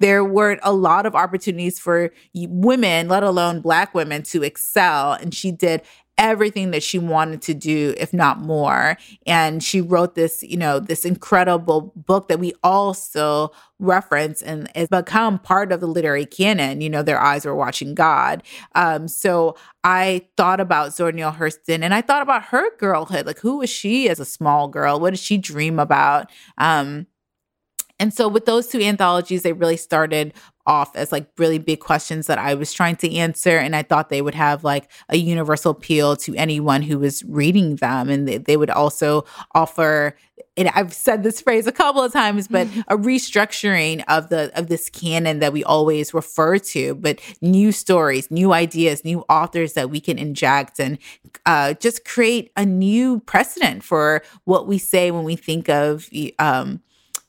There 0.01 0.25
weren't 0.25 0.61
a 0.63 0.73
lot 0.73 1.07
of 1.07 1.15
opportunities 1.15 1.79
for 1.79 2.13
women, 2.35 3.09
let 3.09 3.23
alone 3.23 3.61
Black 3.61 3.95
women, 3.95 4.23
to 4.25 4.43
excel. 4.43 5.13
And 5.13 5.35
she 5.35 5.53
did 5.53 5.83
everything 6.17 6.71
that 6.71 6.83
she 6.83 6.99
wanted 6.99 7.43
to 7.43 7.55
do, 7.55 7.95
if 7.97 8.13
not 8.13 8.39
more. 8.41 8.97
And 9.27 9.63
she 9.63 9.81
wrote 9.81 10.15
this, 10.15 10.43
you 10.43 10.57
know, 10.57 10.79
this 10.79 11.05
incredible 11.05 11.93
book 11.97 12.29
that 12.29 12.39
we 12.39 12.53
all 12.63 12.95
still 12.95 13.55
reference 13.79 14.41
and 14.41 14.71
has 14.75 14.89
become 14.89 15.39
part 15.39 15.73
of 15.73 15.81
the 15.81 15.87
literary 15.87 16.27
canon. 16.27 16.81
You 16.81 16.91
know, 16.91 17.03
their 17.03 17.21
eyes 17.21 17.45
were 17.45 17.55
watching 17.55 17.95
God. 17.95 18.43
Um, 18.75 19.09
so 19.09 19.57
I 19.83 20.29
thought 20.37 20.61
about 20.61 20.95
Zora 20.95 21.13
Neale 21.13 21.33
Hurston 21.33 21.83
and 21.83 21.93
I 21.93 22.01
thought 22.01 22.23
about 22.23 22.45
her 22.45 22.77
girlhood. 22.77 23.27
Like, 23.27 23.41
who 23.41 23.59
was 23.59 23.71
she 23.71 24.09
as 24.09 24.21
a 24.21 24.25
small 24.25 24.69
girl? 24.69 25.01
What 25.01 25.11
did 25.11 25.21
she 25.21 25.37
dream 25.37 25.79
about? 25.79 26.31
Um, 26.59 27.07
and 28.05 28.13
so 28.13 28.29
with 28.29 28.45
those 28.45 28.67
two 28.67 28.83
anthologies, 28.83 29.45
they 29.45 29.55
really 29.55 29.79
started 29.79 30.35
off 30.67 30.95
as 30.95 31.11
like 31.11 31.27
really 31.39 31.57
big 31.57 31.81
questions 31.81 32.27
that 32.27 32.37
I 32.37 32.53
was 32.53 32.71
trying 32.71 32.97
to 32.97 33.11
answer. 33.15 33.57
And 33.57 33.75
I 33.75 33.83
thought 33.83 34.11
they 34.11 34.21
would 34.21 34.35
have 34.35 34.63
like 34.63 34.91
a 35.09 35.17
universal 35.17 35.71
appeal 35.71 36.15
to 36.17 36.35
anyone 36.35 36.83
who 36.83 36.99
was 36.99 37.25
reading 37.25 37.77
them. 37.77 38.11
And 38.11 38.29
they, 38.29 38.37
they 38.37 38.59
would 38.59 38.69
also 38.69 39.25
offer 39.55 40.19
and 40.55 40.69
I've 40.69 40.93
said 40.93 41.23
this 41.23 41.41
phrase 41.41 41.67
a 41.67 41.73
couple 41.73 42.03
of 42.03 42.13
times, 42.13 42.47
but 42.47 42.67
a 42.89 42.97
restructuring 42.99 44.05
of 44.07 44.29
the 44.29 44.53
of 44.55 44.67
this 44.67 44.91
canon 44.91 45.39
that 45.39 45.55
we 45.55 45.65
always 45.65 46.13
refer 46.13 46.59
to, 46.59 46.95
but 46.97 47.21
new 47.41 47.73
stories, 47.73 48.31
new 48.31 48.53
ideas, 48.53 49.03
new 49.03 49.25
authors 49.31 49.73
that 49.73 49.89
we 49.89 49.99
can 49.99 50.19
inject 50.19 50.79
and 50.79 50.99
uh, 51.47 51.73
just 51.75 52.05
create 52.05 52.53
a 52.55 52.67
new 52.67 53.21
precedent 53.21 53.83
for 53.83 54.23
what 54.45 54.67
we 54.67 54.77
say 54.77 55.11
when 55.11 55.25
we 55.25 55.37
think 55.37 55.71
of 55.71 56.11
um, 56.39 56.83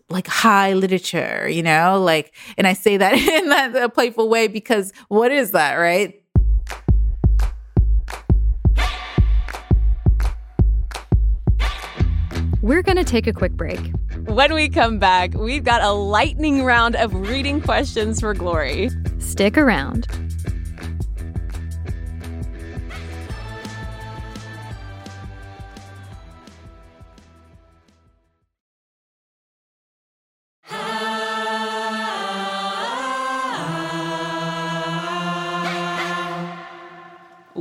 like 0.09 0.27
high 0.27 0.73
literature, 0.73 1.47
you 1.49 1.63
know, 1.63 2.01
like, 2.01 2.35
and 2.57 2.67
I 2.67 2.73
say 2.73 2.97
that 2.97 3.13
in 3.17 3.49
that 3.49 3.93
playful 3.93 4.29
way 4.29 4.47
because 4.47 4.93
what 5.07 5.31
is 5.31 5.51
that, 5.51 5.75
right? 5.75 6.21
We're 12.61 12.81
going 12.81 12.97
to 12.97 13.03
take 13.03 13.27
a 13.27 13.33
quick 13.33 13.51
break. 13.51 13.79
When 14.25 14.53
we 14.55 14.69
come 14.69 14.97
back, 14.97 15.35
we've 15.35 15.63
got 15.63 15.83
a 15.83 15.91
lightning 15.91 16.63
round 16.63 16.95
of 16.95 17.13
reading 17.13 17.61
questions 17.61 18.19
for 18.19 18.33
Glory. 18.33 18.89
Stick 19.19 19.55
around. 19.55 20.07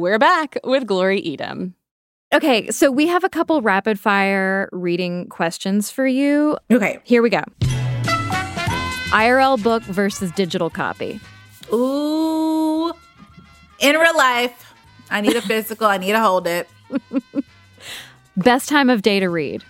We're 0.04 0.18
back 0.18 0.58
with 0.64 0.86
Glory 0.86 1.22
Edim. 1.22 1.72
Okay, 2.30 2.70
so 2.70 2.90
we 2.90 3.06
have 3.06 3.24
a 3.24 3.30
couple 3.30 3.62
rapid 3.62 3.98
fire 3.98 4.68
reading 4.70 5.30
questions 5.30 5.90
for 5.90 6.06
you. 6.06 6.58
Okay. 6.70 6.98
Here 7.04 7.22
we 7.22 7.30
go. 7.30 7.42
IRL 9.14 9.62
book 9.62 9.82
versus 9.84 10.30
digital 10.32 10.68
copy. 10.68 11.18
Ooh. 11.72 12.92
In 13.80 13.96
real 13.96 14.14
life, 14.14 14.74
I 15.10 15.22
need 15.22 15.36
a 15.36 15.40
physical, 15.50 15.86
I 15.86 15.96
need 15.96 16.12
to 16.12 16.20
hold 16.20 16.46
it. 16.46 16.68
Best 18.36 18.68
time 18.68 18.90
of 18.90 19.00
day 19.00 19.20
to 19.20 19.30
read. 19.30 19.64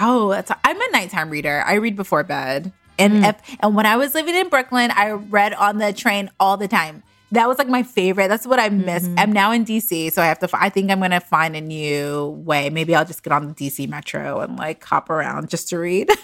Oh, 0.00 0.30
that's 0.30 0.50
I'm 0.64 0.80
a 0.80 0.90
nighttime 0.92 1.28
reader. 1.28 1.62
I 1.66 1.74
read 1.74 1.94
before 1.94 2.24
bed. 2.24 2.72
And 2.98 3.22
Mm. 3.22 3.28
if, 3.28 3.56
and 3.60 3.76
when 3.76 3.84
I 3.84 3.96
was 3.96 4.14
living 4.14 4.34
in 4.34 4.48
Brooklyn, 4.48 4.90
I 4.92 5.10
read 5.10 5.52
on 5.52 5.76
the 5.76 5.92
train 5.92 6.30
all 6.40 6.56
the 6.56 6.68
time. 6.68 7.02
That 7.32 7.46
was 7.46 7.58
like 7.58 7.68
my 7.68 7.82
favorite. 7.82 8.28
That's 8.28 8.46
what 8.46 8.58
I 8.58 8.70
miss. 8.70 9.04
Mm-hmm. 9.04 9.18
I'm 9.18 9.32
now 9.32 9.52
in 9.52 9.64
DC, 9.64 10.12
so 10.12 10.22
I 10.22 10.26
have 10.26 10.38
to. 10.38 10.48
I 10.54 10.70
think 10.70 10.90
I'm 10.90 11.00
gonna 11.00 11.20
find 11.20 11.54
a 11.56 11.60
new 11.60 12.28
way. 12.44 12.70
Maybe 12.70 12.94
I'll 12.94 13.04
just 13.04 13.22
get 13.22 13.32
on 13.32 13.48
the 13.48 13.54
DC 13.54 13.88
Metro 13.88 14.40
and 14.40 14.56
like 14.56 14.82
hop 14.82 15.10
around 15.10 15.50
just 15.50 15.68
to 15.70 15.78
read. 15.78 16.10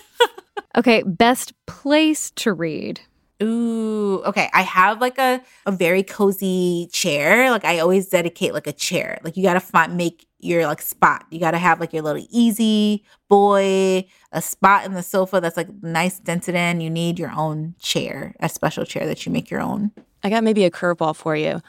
Okay, 0.77 1.03
best 1.05 1.53
place 1.67 2.33
to 2.33 2.53
read. 2.53 3.01
Ooh, 3.43 4.23
okay. 4.25 4.49
I 4.53 4.63
have 4.63 5.01
like 5.01 5.19
a, 5.19 5.43
a 5.67 5.73
very 5.73 6.03
cozy 6.03 6.89
chair. 6.93 7.51
Like 7.51 7.65
I 7.65 7.81
always 7.81 8.09
dedicate 8.09 8.55
like 8.55 8.67
a 8.67 8.73
chair. 8.73 9.19
Like 9.25 9.37
you 9.37 9.43
gotta 9.43 9.61
find 9.61 9.97
make 9.97 10.27
your 10.39 10.67
like 10.67 10.81
spot. 10.81 11.27
You 11.31 11.41
gotta 11.41 11.59
have 11.59 11.81
like 11.81 11.93
your 11.93 12.03
little 12.03 12.25
easy 12.31 13.05
boy, 13.29 14.07
a 14.33 14.41
spot 14.41 14.85
in 14.85 14.95
the 14.95 15.03
sofa 15.03 15.41
that's 15.41 15.57
like 15.57 15.69
nice 15.83 16.19
dented 16.19 16.55
in. 16.55 16.81
You 16.81 16.91
need 16.91 17.19
your 17.19 17.33
own 17.33 17.75
chair, 17.81 18.35
a 18.41 18.49
special 18.49 18.85
chair 18.85 19.07
that 19.07 19.27
you 19.27 19.33
make 19.33 19.51
your 19.51 19.61
own. 19.61 19.91
I 20.23 20.31
got 20.31 20.45
maybe 20.45 20.65
a 20.65 20.71
curveball 20.71 21.17
for 21.17 21.35
you. 21.35 21.61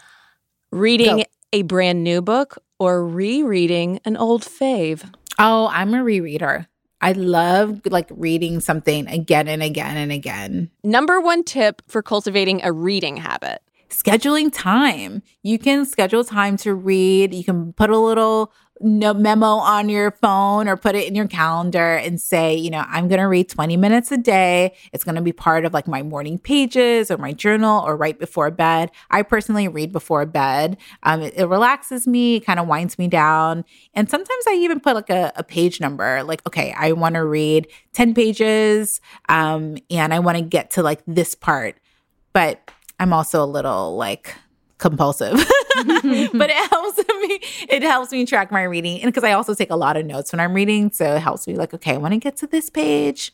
Reading 0.72 1.18
Go. 1.18 1.24
a 1.52 1.62
brand 1.64 2.04
new 2.04 2.22
book 2.22 2.58
or 2.80 3.06
rereading 3.06 4.00
an 4.06 4.18
old 4.18 4.44
fave? 4.44 5.12
Oh, 5.40 5.68
I'm 5.72 5.94
a 5.94 5.98
rereader. 5.98 6.68
I 7.02 7.12
love 7.12 7.82
like 7.86 8.08
reading 8.12 8.60
something 8.60 9.08
again 9.08 9.48
and 9.48 9.62
again 9.62 9.98
and 9.98 10.12
again. 10.12 10.72
Number 10.84 11.20
one 11.20 11.44
tip 11.44 11.82
for 11.88 12.02
cultivating 12.02 12.62
a 12.64 12.72
reading 12.72 13.18
habit. 13.18 13.62
scheduling 13.90 14.50
time. 14.52 15.22
You 15.44 15.60
can 15.60 15.86
schedule 15.86 16.24
time 16.24 16.58
to 16.58 16.74
read. 16.74 17.34
You 17.34 17.44
can 17.44 17.74
put 17.74 17.90
a 17.90 17.98
little 17.98 18.52
no 18.82 19.14
memo 19.14 19.48
on 19.48 19.88
your 19.88 20.12
phone 20.12 20.68
or 20.68 20.76
put 20.76 20.96
it 20.96 21.08
in 21.08 21.16
your 21.16 21.28
calendar 21.28 21.96
and 21.96 22.20
say, 22.20 22.54
you 22.54 22.70
know, 22.70 22.84
I'm 22.88 23.08
going 23.08 23.22
to 23.22 23.28
read 23.28 23.48
20 23.48 23.78
minutes 23.78 24.12
a 24.12 24.18
day. 24.18 24.76
It's 24.92 25.04
going 25.04 25.16
to 25.16 25.22
be 25.22 25.32
part 25.32 25.64
of 25.64 25.74
like 25.74 25.88
my 25.88 26.04
morning 26.04 26.38
pages 26.38 27.10
or 27.10 27.18
my 27.18 27.32
journal 27.32 27.84
or 27.86 27.96
right 27.96 28.20
before 28.20 28.52
bed. 28.52 28.92
I 29.10 29.22
personally 29.22 29.68
read 29.68 29.92
before 29.92 30.26
bed. 30.26 30.78
Um, 31.04 31.22
it, 31.22 31.34
it 31.38 31.46
relaxes 31.46 32.06
me, 32.06 32.42
kind 32.42 32.60
of 32.60 32.68
winds 32.68 33.00
me 33.00 33.08
down. 33.08 33.64
And 33.94 34.10
sometimes 34.10 34.44
I 34.48 34.56
even 34.56 34.82
put 34.82 34.96
like 34.96 35.10
a, 35.10 35.32
a 35.38 35.44
page 35.44 35.80
number, 35.80 36.22
like, 36.24 36.46
okay, 36.46 36.74
I 36.78 36.92
want 36.92 37.16
to 37.16 37.24
read 37.24 37.68
10 37.94 38.14
pages 38.14 39.00
um, 39.30 39.78
and 39.90 40.14
I 40.14 40.20
want 40.20 40.38
to 40.38 40.44
get 40.44 40.72
to 40.72 40.84
like 40.84 41.02
this 41.08 41.34
part. 41.34 41.78
But 42.34 42.70
I'm 43.00 43.14
also 43.14 43.42
a 43.42 43.48
little 43.48 43.96
like 43.96 44.36
compulsive. 44.78 45.34
but 45.76 46.50
it 46.50 46.70
helps 46.70 46.98
me 46.98 47.40
it 47.70 47.84
helps 47.84 48.12
me 48.12 48.26
track 48.26 48.52
my 48.52 48.64
reading 48.64 49.02
and 49.02 49.12
because 49.12 49.24
I 49.24 49.34
also 49.34 49.54
take 49.54 49.70
a 49.70 49.76
lot 49.76 49.98
of 49.98 50.06
notes 50.06 50.32
when 50.32 50.40
I'm 50.40 50.54
reading, 50.54 50.92
so 50.92 51.16
it 51.16 51.20
helps 51.20 51.48
me 51.48 51.56
like 51.56 51.74
okay, 51.74 51.94
I 51.94 51.98
want 51.98 52.14
to 52.14 52.20
get 52.20 52.38
to 52.38 52.48
this 52.48 52.70
page. 52.70 53.34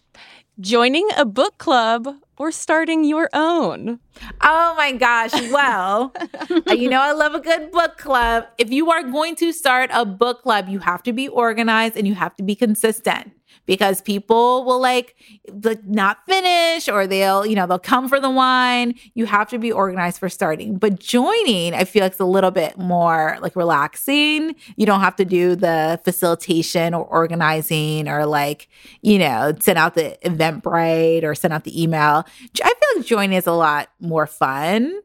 Joining 0.60 1.08
a 1.18 1.26
book 1.26 1.58
club 1.58 2.08
or 2.38 2.52
starting 2.52 3.04
your 3.04 3.30
own. 3.34 4.00
Oh 4.42 4.74
my 4.76 4.92
gosh. 4.92 5.32
Well, 5.52 6.14
you 6.68 6.90
know, 6.90 7.02
I 7.02 7.14
love 7.14 7.34
a 7.34 7.40
good 7.40 7.72
book 7.72 7.98
club. 7.98 8.46
If 8.58 8.70
you 8.70 8.92
are 8.92 9.02
going 9.02 9.36
to 9.38 9.54
start 9.54 9.90
a 9.94 10.06
book 10.06 10.44
club, 10.44 10.68
you 10.68 10.80
have 10.80 11.04
to 11.04 11.14
be 11.14 11.28
organized 11.28 11.96
and 11.96 12.08
you 12.08 12.16
have 12.16 12.36
to 12.36 12.44
be 12.44 12.56
consistent 12.56 13.32
because 13.66 14.02
people 14.02 14.66
will 14.66 14.82
like, 14.82 15.16
like 15.64 15.84
not 15.86 16.26
finish 16.26 16.88
or 16.90 17.08
they'll, 17.08 17.46
you 17.46 17.56
know, 17.56 17.68
they'll 17.68 17.80
come 17.80 18.10
for 18.10 18.20
the 18.20 18.30
wine. 18.30 18.96
You 19.14 19.26
have 19.26 19.50
to 19.50 19.58
be 19.58 19.72
organized 19.72 20.20
for 20.20 20.30
starting. 20.30 20.78
But 20.78 21.00
joining, 21.00 21.74
I 21.74 21.84
feel 21.84 22.04
like 22.04 22.14
it's 22.14 22.20
a 22.20 22.26
little 22.26 22.52
bit 22.52 22.78
more 22.78 23.38
like 23.42 23.56
relaxing. 23.56 24.56
You 24.76 24.86
don't 24.86 25.02
have 25.02 25.16
to 25.18 25.26
do 25.26 25.56
the 25.56 26.00
facilitation 26.04 26.94
or 26.94 27.06
organizing 27.06 28.08
or 28.08 28.26
like, 28.26 28.68
you 29.02 29.20
know, 29.20 29.54
send 29.60 29.78
out 29.78 29.96
the 29.96 30.18
Eventbrite 30.24 31.24
or 31.24 31.36
send 31.36 31.54
out 31.54 31.64
the 31.64 31.82
email. 31.82 32.26
I 32.64 32.68
feel 32.68 32.98
like 32.98 33.06
joining 33.06 33.38
is 33.38 33.48
a 33.48 33.54
lot 33.54 33.90
more 34.00 34.28
fun. 34.28 35.00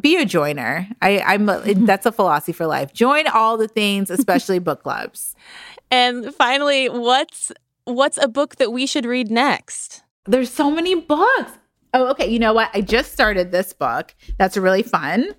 Be 0.00 0.16
a 0.16 0.24
joiner. 0.24 0.88
I, 1.00 1.20
I'm 1.20 1.48
a, 1.48 1.60
that's 1.74 2.06
a 2.06 2.12
philosophy 2.12 2.52
for 2.52 2.66
life. 2.66 2.92
Join 2.92 3.26
all 3.28 3.56
the 3.56 3.68
things, 3.68 4.10
especially 4.12 4.58
book 4.58 4.82
clubs. 4.82 5.34
And 5.90 6.34
finally, 6.34 6.88
what's 6.88 7.52
what's 7.86 8.18
a 8.18 8.28
book 8.28 8.56
that 8.56 8.72
we 8.72 8.84
should 8.84 9.06
read 9.06 9.30
next? 9.30 10.02
There's 10.26 10.52
so 10.52 10.70
many 10.70 10.94
books. 10.94 11.52
Oh, 11.94 12.08
okay. 12.10 12.28
You 12.28 12.38
know 12.38 12.52
what? 12.52 12.70
I 12.74 12.82
just 12.82 13.12
started 13.12 13.52
this 13.52 13.72
book. 13.72 14.14
That's 14.38 14.56
really 14.56 14.82
fun. 14.82 15.34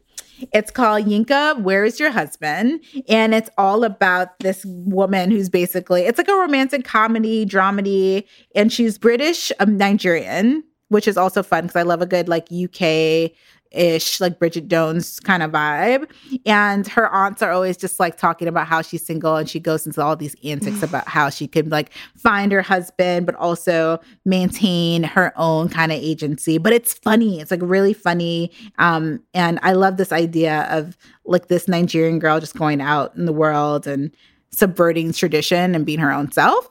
It's 0.54 0.72
called 0.72 1.06
Yinka, 1.06 1.62
Where 1.62 1.84
is 1.84 2.00
Your 2.00 2.12
Husband? 2.12 2.80
And 3.10 3.34
it's 3.34 3.50
all 3.58 3.84
about 3.84 4.40
this 4.40 4.64
woman 4.66 5.32
who's 5.32 5.50
basically, 5.50 6.04
it's 6.04 6.18
like 6.18 6.28
a 6.28 6.36
romantic 6.36 6.86
comedy, 6.86 7.46
dramedy, 7.46 8.24
and 8.56 8.72
she's 8.72 8.98
British, 8.98 9.52
um, 9.60 9.78
Nigerian, 9.78 10.64
which 10.90 11.08
is 11.08 11.18
also 11.18 11.44
fun 11.44 11.64
because 11.64 11.76
I 11.76 11.82
love 11.82 12.02
a 12.02 12.06
good 12.06 12.30
like 12.30 12.48
UK 12.52 13.32
ish, 13.72 14.20
like 14.20 14.40
Bridget 14.40 14.68
Jones 14.68 15.20
kind 15.20 15.44
of 15.44 15.52
vibe. 15.52 16.10
And 16.46 16.88
her 16.88 17.08
aunts 17.14 17.42
are 17.42 17.52
always 17.52 17.78
just 17.78 18.00
like 18.00 18.18
talking 18.18 18.48
about 18.48 18.68
how 18.68 18.82
she's 18.82 19.06
single 19.06 19.36
and 19.36 19.50
she 19.50 19.60
goes 19.60 19.86
into 19.86 20.02
all 20.02 20.16
these 20.16 20.36
antics 20.44 20.84
about 20.84 21.08
how 21.08 21.30
she 21.30 21.48
could 21.48 21.72
like 21.72 21.92
find 22.16 22.52
her 22.52 22.62
husband, 22.62 23.26
but 23.26 23.36
also 23.36 24.00
maintain 24.26 25.04
her 25.04 25.34
own 25.36 25.70
kind 25.70 25.92
of 25.92 25.98
agency. 25.98 26.58
But 26.58 26.74
it's 26.74 26.94
funny. 26.94 27.40
It's 27.40 27.52
like 27.52 27.62
really 27.64 27.94
funny. 27.94 28.52
Um, 28.78 29.24
and 29.34 29.60
I 29.64 29.74
love 29.74 29.98
this 29.98 30.12
idea 30.12 30.68
of 30.70 30.98
like 31.26 31.48
this 31.48 31.68
Nigerian 31.68 32.20
girl 32.20 32.40
just 32.40 32.56
going 32.56 32.82
out 32.82 33.16
in 33.16 33.26
the 33.26 33.34
world 33.34 33.88
and 33.88 34.12
subverting 34.52 35.12
tradition 35.14 35.76
and 35.76 35.86
being 35.86 36.00
her 36.00 36.12
own 36.12 36.32
self. 36.32 36.68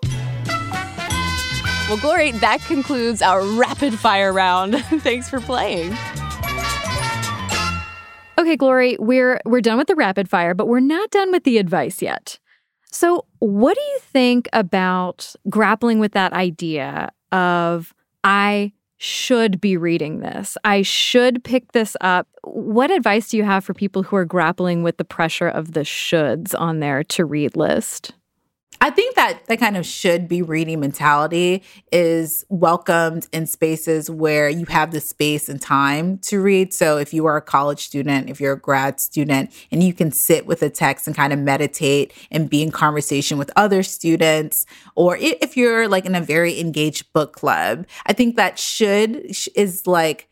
Well, 1.88 1.98
Glory, 1.98 2.32
that 2.32 2.62
concludes 2.62 3.22
our 3.22 3.44
rapid 3.44 3.94
fire 3.96 4.32
round. 4.32 4.76
Thanks 5.02 5.30
for 5.30 5.40
playing. 5.40 5.96
Okay, 8.38 8.56
Glory, 8.56 8.96
we're 8.98 9.40
we're 9.44 9.60
done 9.60 9.78
with 9.78 9.86
the 9.86 9.94
rapid 9.94 10.28
fire, 10.28 10.54
but 10.54 10.68
we're 10.68 10.80
not 10.80 11.10
done 11.10 11.32
with 11.32 11.44
the 11.44 11.58
advice 11.58 12.02
yet. 12.02 12.38
So, 12.90 13.26
what 13.38 13.74
do 13.74 13.80
you 13.80 13.98
think 14.00 14.48
about 14.52 15.34
grappling 15.48 15.98
with 15.98 16.12
that 16.12 16.32
idea 16.32 17.12
of 17.32 17.94
I 18.24 18.72
should 18.98 19.60
be 19.60 19.76
reading 19.76 20.20
this. 20.20 20.56
I 20.64 20.82
should 20.82 21.44
pick 21.44 21.72
this 21.72 21.96
up. 22.00 22.26
What 22.44 22.90
advice 22.90 23.28
do 23.28 23.36
you 23.36 23.44
have 23.44 23.64
for 23.64 23.74
people 23.74 24.02
who 24.02 24.16
are 24.16 24.24
grappling 24.24 24.82
with 24.82 24.96
the 24.96 25.04
pressure 25.04 25.48
of 25.48 25.72
the 25.72 25.80
shoulds 25.80 26.54
on 26.58 26.80
their 26.80 27.04
to 27.04 27.24
read 27.24 27.56
list? 27.56 28.14
I 28.80 28.90
think 28.90 29.14
that 29.16 29.40
that 29.46 29.58
kind 29.58 29.76
of 29.76 29.86
should 29.86 30.28
be 30.28 30.42
reading 30.42 30.80
mentality 30.80 31.62
is 31.90 32.44
welcomed 32.48 33.26
in 33.32 33.46
spaces 33.46 34.10
where 34.10 34.48
you 34.48 34.66
have 34.66 34.90
the 34.90 35.00
space 35.00 35.48
and 35.48 35.60
time 35.60 36.18
to 36.18 36.40
read. 36.40 36.74
So 36.74 36.98
if 36.98 37.14
you 37.14 37.26
are 37.26 37.36
a 37.36 37.42
college 37.42 37.86
student, 37.86 38.28
if 38.28 38.40
you're 38.40 38.52
a 38.52 38.60
grad 38.60 39.00
student, 39.00 39.52
and 39.70 39.82
you 39.82 39.94
can 39.94 40.10
sit 40.10 40.46
with 40.46 40.62
a 40.62 40.70
text 40.70 41.06
and 41.06 41.16
kind 41.16 41.32
of 41.32 41.38
meditate 41.38 42.12
and 42.30 42.50
be 42.50 42.62
in 42.62 42.70
conversation 42.70 43.38
with 43.38 43.50
other 43.56 43.82
students, 43.82 44.66
or 44.94 45.16
if 45.18 45.56
you're 45.56 45.88
like 45.88 46.04
in 46.04 46.14
a 46.14 46.20
very 46.20 46.60
engaged 46.60 47.12
book 47.12 47.32
club, 47.32 47.86
I 48.06 48.12
think 48.12 48.36
that 48.36 48.58
should 48.58 49.24
is 49.54 49.86
like 49.86 50.28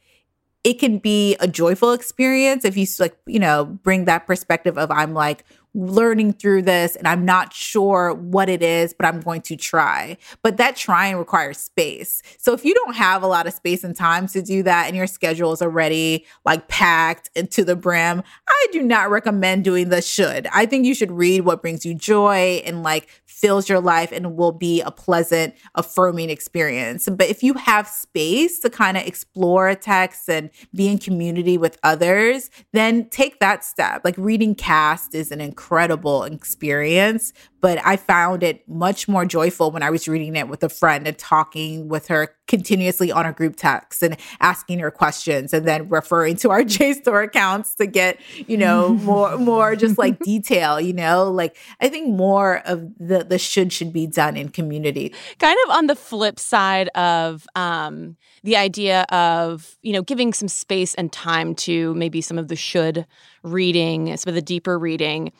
it 0.65 0.79
can 0.79 0.99
be 0.99 1.37
a 1.41 1.47
joyful 1.47 1.93
experience 1.93 2.65
if 2.65 2.77
you 2.77 2.87
like 2.99 3.17
you 3.27 3.39
know 3.39 3.67
bring 3.67 4.07
that 4.07 4.27
perspective 4.27 4.79
of 4.79 4.91
i'm 4.91 5.13
like 5.13 5.45
learning 5.75 6.33
through 6.33 6.63
this 6.63 6.95
and 6.97 7.09
I'm 7.09 7.25
not 7.25 7.53
sure 7.53 8.15
what 8.15 8.49
it 8.49 8.63
is, 8.63 8.95
but 8.95 9.07
I'm 9.07 9.21
going 9.21 9.43
to 9.43 9.57
try. 9.57 10.17
But 10.43 10.57
that 10.59 10.77
trying 10.77 11.17
requires 11.17 11.59
space. 11.59 12.23
So 12.39 12.53
if 12.53 12.65
you 12.65 12.75
don't 12.75 12.95
have 12.95 13.23
a 13.23 13.27
lot 13.27 13.47
of 13.47 13.55
space 13.55 13.83
and 13.83 13.95
time 13.95 14.29
to 14.29 14.41
do 14.41 14.63
that 14.63 14.87
and 14.87 14.97
your 14.97 15.09
schedule 15.09 15.53
is 15.53 15.61
already 15.61 16.25
like 16.45 16.69
packed 16.69 17.31
to 17.51 17.65
the 17.65 17.75
brim, 17.75 18.23
I 18.49 18.67
do 18.73 18.83
not 18.83 19.11
recommend 19.11 19.65
doing 19.65 19.89
the 19.89 20.01
should. 20.01 20.47
I 20.53 20.67
think 20.67 20.87
you 20.87 20.95
should 20.95 21.11
read 21.11 21.41
what 21.43 21.61
brings 21.61 21.85
you 21.85 21.95
joy 21.95 22.63
and 22.65 22.83
like 22.83 23.09
fills 23.27 23.69
your 23.69 23.81
life 23.81 24.13
and 24.13 24.37
will 24.37 24.53
be 24.53 24.81
a 24.81 24.93
pleasant, 24.93 25.55
affirming 25.75 26.31
experience. 26.31 27.09
But 27.09 27.29
if 27.29 27.43
you 27.43 27.55
have 27.55 27.89
space 27.89 28.61
to 28.61 28.71
kind 28.71 28.97
of 28.97 29.05
explore 29.07 29.75
text 29.75 30.29
and 30.29 30.51
be 30.73 30.89
in 30.89 30.99
community 30.99 31.59
with 31.59 31.79
others, 31.83 32.49
then 32.73 33.09
take 33.09 33.41
that 33.41 33.65
step. 33.65 34.03
Like 34.05 34.15
reading 34.17 34.55
cast 34.55 35.15
is 35.15 35.33
an 35.33 35.41
incredible 35.41 35.64
incredible 35.65 36.25
experience, 36.25 37.33
but 37.65 37.81
I 37.83 37.97
found 37.97 38.43
it 38.43 38.69
much 38.69 39.09
more 39.09 39.25
joyful 39.25 39.71
when 39.71 39.83
I 39.83 39.89
was 39.89 40.07
reading 40.07 40.37
it 40.37 40.49
with 40.49 40.63
a 40.63 40.69
friend 40.69 41.09
and 41.09 41.17
talking 41.17 41.89
with 41.89 42.09
her 42.09 42.37
continuously 42.47 43.11
on 43.11 43.25
our 43.25 43.33
group 43.33 43.57
text 43.57 44.03
and 44.03 44.19
asking 44.39 44.81
her 44.81 44.91
questions 44.91 45.55
and 45.55 45.67
then 45.67 45.89
referring 45.89 46.37
to 46.37 46.51
our 46.51 46.61
JSTOR 46.63 47.25
accounts 47.25 47.75
to 47.77 47.87
get, 47.87 48.21
you 48.47 48.59
know, 48.59 48.91
more 48.91 49.39
more 49.39 49.77
just 49.77 49.97
like 49.97 50.19
detail, 50.19 50.79
you 50.79 50.93
know? 50.93 51.31
Like 51.31 51.57
I 51.81 51.89
think 51.89 52.15
more 52.15 52.61
of 52.67 52.87
the 52.99 53.25
the 53.25 53.39
should 53.39 53.73
should 53.73 53.95
be 53.95 54.07
done 54.07 54.37
in 54.37 54.51
community. 54.51 55.15
Kind 55.39 55.57
of 55.65 55.71
on 55.71 55.87
the 55.87 55.97
flip 55.97 56.39
side 56.39 56.89
of 56.89 57.47
um 57.55 58.19
the 58.43 58.59
idea 58.59 59.07
of, 59.09 59.79
you 59.81 59.95
know, 59.95 60.03
giving 60.03 60.35
some 60.35 60.49
space 60.49 60.95
and 60.97 61.11
time 61.11 61.55
to 61.55 61.95
maybe 61.95 62.21
some 62.21 62.37
of 62.37 62.49
the 62.49 62.57
should 62.57 63.07
reading, 63.43 64.15
some 64.19 64.29
of 64.29 64.35
the 64.35 64.43
deeper 64.43 64.79
reading. 64.79 65.33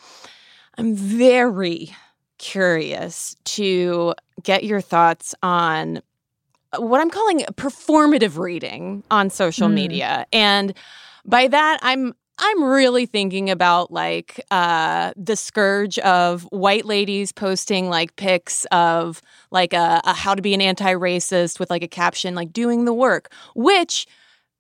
I'm 0.77 0.95
very 0.95 1.95
curious 2.39 3.37
to 3.45 4.15
get 4.43 4.65
your 4.65 4.81
thoughts 4.81 5.35
on 5.43 6.03
what 6.79 7.01
I'm 7.01 7.11
calling 7.11 7.41
performative 7.53 8.39
reading 8.39 9.05
on 9.11 9.31
social 9.31 9.69
mm. 9.69 9.75
media. 9.75 10.27
And 10.33 10.75
by 11.25 11.49
that, 11.49 11.79
I'm 11.83 12.15
I'm 12.37 12.65
really 12.65 13.07
thinking 13.07 13.49
about 13.49 13.93
like 13.93 14.45
uh, 14.51 15.13
the 15.17 15.37
scourge 15.37 16.01
of 16.01 16.43
white 16.51 16.85
ladies 16.85 17.31
posting 17.31 17.89
like 17.89 18.17
pics 18.17 18.65
of 18.73 19.23
like 19.53 19.73
a, 19.73 20.01
a 20.05 20.13
how 20.13 20.35
to 20.35 20.43
be 20.43 20.53
an 20.53 20.61
anti-racist 20.61 21.61
with 21.61 21.71
like 21.71 21.85
a 21.85 21.89
caption 21.89 22.35
like 22.35 22.53
doing 22.53 22.87
the 22.87 22.93
work, 22.93 23.33
which 23.55 24.07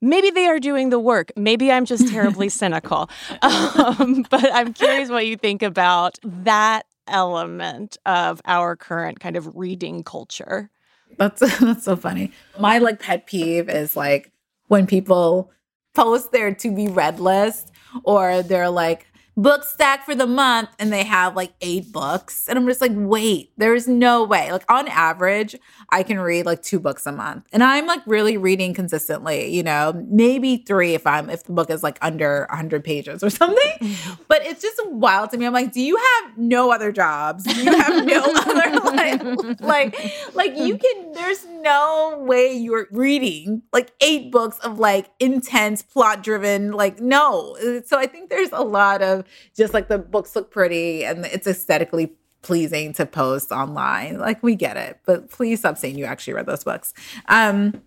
maybe 0.01 0.31
they 0.31 0.47
are 0.47 0.61
doing 0.61 0.91
the 0.91 1.01
work. 1.01 1.33
Maybe 1.37 1.73
I'm 1.73 1.85
just 1.85 2.09
terribly 2.13 2.49
cynical. 2.49 3.11
Um, 3.43 4.25
but 4.31 4.53
I'm 4.53 4.73
curious 4.73 5.11
what 5.11 5.27
you 5.27 5.37
think 5.37 5.63
about 5.63 6.19
that 6.23 6.87
element 7.07 7.97
of 8.07 8.41
our 8.45 8.77
current 8.77 9.21
kind 9.21 9.37
of 9.37 9.55
reading 9.57 10.03
culture. 10.03 10.71
That's 11.19 11.41
that's 11.61 11.85
so 11.85 11.97
funny. 11.97 12.33
My 12.59 12.79
like 12.79 13.01
pet 13.01 13.27
peeve 13.27 13.69
is 13.69 13.97
like 13.97 14.33
when 14.69 14.87
people 14.87 15.51
post 15.95 16.33
their 16.33 16.55
to 16.55 16.75
be 16.75 16.89
read 16.89 17.21
list 17.21 17.71
or 18.03 18.43
they're 18.43 18.71
like 18.71 19.07
book 19.37 19.65
stack 19.65 20.05
for 20.05 20.15
the 20.15 20.27
month 20.27 20.71
and 20.79 20.93
they 20.93 21.03
have 21.05 21.35
like 21.35 21.53
eight 21.61 21.91
books. 21.93 22.49
And 22.49 22.59
I'm 22.59 22.67
just 22.67 22.81
like, 22.81 22.93
wait, 22.95 23.53
there's 23.57 23.89
no 23.89 24.25
way. 24.25 24.53
Like 24.53 24.71
on 24.71 24.87
average, 24.89 25.57
I 25.91 26.03
can 26.03 26.21
read 26.21 26.47
like 26.47 26.63
two 26.63 26.79
books 26.79 27.07
a 27.07 27.13
month. 27.13 27.47
And 27.53 27.63
I'm 27.63 27.87
like 27.87 28.03
really 28.07 28.37
reading 28.37 28.75
consistently, 28.75 29.55
you 29.55 29.63
know, 29.63 29.93
maybe 30.09 30.59
three 30.59 30.95
if 30.95 31.07
I'm 31.07 31.31
if 31.31 31.45
the 31.45 31.53
book 31.53 31.71
is 31.71 31.83
like 31.83 31.99
under 32.01 32.47
100 32.51 32.85
pages 32.85 33.25
or 33.25 33.31
something. 33.35 33.97
but 34.29 34.45
it's 34.47 34.63
just 34.63 34.81
wild 34.87 35.31
to 35.31 35.39
me. 35.39 35.47
I'm 35.47 35.53
like, 35.53 35.73
do 35.73 35.81
you 35.81 35.97
have 35.97 36.39
no 36.39 36.71
other 36.71 36.93
jobs? 36.93 37.45
Do 37.45 37.63
you 37.63 37.77
have 37.77 38.05
no 38.05 38.23
other 38.37 38.81
like 38.81 39.61
like 39.61 40.35
like 40.35 40.57
you 40.57 40.79
can 40.79 41.13
there's 41.13 41.45
no 41.47 42.19
way 42.27 42.53
you're 42.53 42.87
reading 42.91 43.63
like 43.73 43.93
eight 44.01 44.31
books 44.31 44.59
of 44.61 44.79
like 44.79 45.11
intense 45.19 45.83
plot 45.83 46.23
driven 46.23 46.73
like 46.73 47.01
no. 47.01 47.57
So 47.85 47.99
I 47.99 48.07
think 48.07 48.31
there's 48.31 48.53
a 48.53 48.63
lot 48.63 49.03
of 49.03 49.24
just 49.57 49.75
like 49.75 49.89
the 49.89 49.99
books 49.99 50.35
look 50.35 50.51
pretty 50.51 51.05
and 51.05 51.25
it's 51.27 51.47
aesthetically 51.47 52.13
pleasing 52.43 52.93
to 52.93 53.07
post 53.07 53.51
online. 53.51 54.19
Like 54.19 54.43
we 54.43 54.55
get 54.55 54.77
it, 54.77 55.01
but 55.07 55.31
please 55.31 55.61
stop 55.61 55.79
saying 55.79 55.99
you 55.99 56.05
actually 56.05 56.35
read 56.35 56.47
those 56.47 56.65
books. 56.65 56.95
Um 57.29 57.83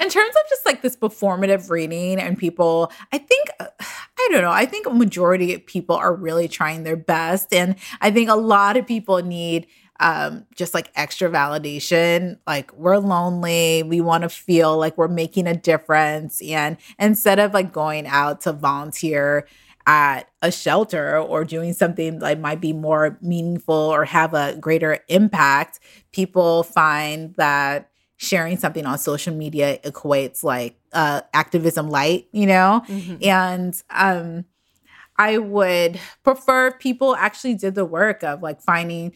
in 0.00 0.08
terms 0.08 0.34
of 0.34 0.42
just 0.48 0.66
like 0.66 0.82
this 0.82 0.96
performative 0.96 1.70
reading 1.70 2.18
and 2.18 2.36
people, 2.36 2.90
I 3.12 3.18
think 3.18 3.48
I 3.60 4.28
don't 4.30 4.42
know, 4.42 4.50
I 4.50 4.66
think 4.66 4.86
a 4.86 4.90
majority 4.90 5.54
of 5.54 5.64
people 5.66 5.96
are 5.96 6.14
really 6.14 6.48
trying 6.48 6.82
their 6.82 6.96
best 6.96 7.52
and 7.52 7.76
I 8.00 8.10
think 8.10 8.28
a 8.28 8.34
lot 8.34 8.76
of 8.76 8.86
people 8.86 9.22
need 9.22 9.66
um, 10.00 10.46
just 10.54 10.74
like 10.74 10.90
extra 10.94 11.28
validation. 11.28 12.38
Like 12.46 12.72
we're 12.74 12.98
lonely, 12.98 13.82
we 13.82 14.00
want 14.00 14.22
to 14.22 14.28
feel 14.28 14.76
like 14.76 14.96
we're 14.96 15.08
making 15.08 15.46
a 15.46 15.56
difference. 15.56 16.40
And 16.42 16.76
instead 16.98 17.38
of 17.38 17.52
like 17.52 17.72
going 17.72 18.06
out 18.06 18.40
to 18.42 18.52
volunteer 18.52 19.46
at 19.88 20.28
a 20.42 20.52
shelter 20.52 21.18
or 21.18 21.46
doing 21.46 21.72
something 21.72 22.18
that 22.18 22.38
might 22.38 22.60
be 22.60 22.74
more 22.74 23.18
meaningful 23.22 23.74
or 23.74 24.04
have 24.04 24.34
a 24.34 24.54
greater 24.60 24.98
impact, 25.08 25.80
people 26.12 26.62
find 26.62 27.34
that 27.36 27.90
sharing 28.18 28.58
something 28.58 28.84
on 28.84 28.98
social 28.98 29.34
media 29.34 29.78
equates 29.78 30.44
like 30.44 30.78
uh, 30.92 31.22
activism 31.32 31.88
light, 31.88 32.28
you 32.32 32.46
know? 32.46 32.82
Mm-hmm. 32.86 33.16
And 33.22 33.82
um, 33.88 34.44
I 35.16 35.38
would 35.38 35.98
prefer 36.22 36.66
if 36.66 36.78
people 36.78 37.16
actually 37.16 37.54
did 37.54 37.74
the 37.74 37.86
work 37.86 38.22
of 38.22 38.42
like 38.42 38.60
finding 38.60 39.14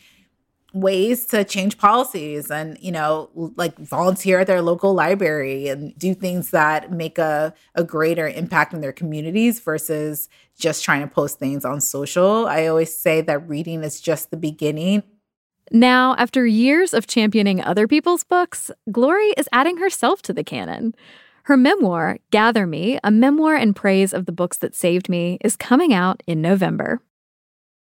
ways 0.73 1.27
to 1.27 1.45
change 1.45 1.77
policies 1.77 2.51
and 2.51 2.79
you 2.81 2.91
know 2.91 3.31
like 3.57 3.77
volunteer 3.79 4.41
at 4.41 4.47
their 4.47 4.63
local 4.63 4.95
library 4.95 5.69
and 5.69 5.97
do 5.99 6.15
things 6.15 6.51
that 6.51 6.91
make 6.91 7.19
a, 7.19 7.53
a 7.75 7.85
greater 7.85 8.27
impact 8.29 8.73
in 8.73 8.81
their 8.81 8.93
communities 8.93 9.61
versus 9.61 10.29
just 10.59 10.83
trying 10.83 11.03
to 11.03 11.07
post 11.07 11.39
things 11.39 11.65
on 11.65 11.81
social. 11.81 12.47
I 12.47 12.67
always 12.67 12.97
say 12.97 13.21
that 13.23 13.49
reading 13.49 13.83
is 13.83 14.01
just 14.01 14.31
the 14.31 14.37
beginning. 14.37 15.03
Now 15.71 16.15
after 16.17 16.47
years 16.47 16.95
of 16.95 17.07
championing 17.07 17.63
other 17.63 17.87
people's 17.87 18.25
books 18.25 18.71
glory 18.91 19.31
is 19.37 19.49
adding 19.53 19.77
herself 19.79 20.23
to 20.23 20.33
the 20.33 20.45
canon. 20.45 20.95
Her 21.45 21.57
memoir 21.57 22.19
gather 22.31 22.67
me 22.67 22.99
a 23.03 23.11
memoir 23.11 23.57
in 23.57 23.75
praise 23.75 24.15
of 24.15 24.27
the 24.27 24.33
books 24.33 24.57
that 24.59 24.77
saved 24.77 25.09
me 25.09 25.39
is 25.43 25.57
coming 25.57 25.93
out 25.93 26.23
in 26.27 26.41
november 26.41 27.01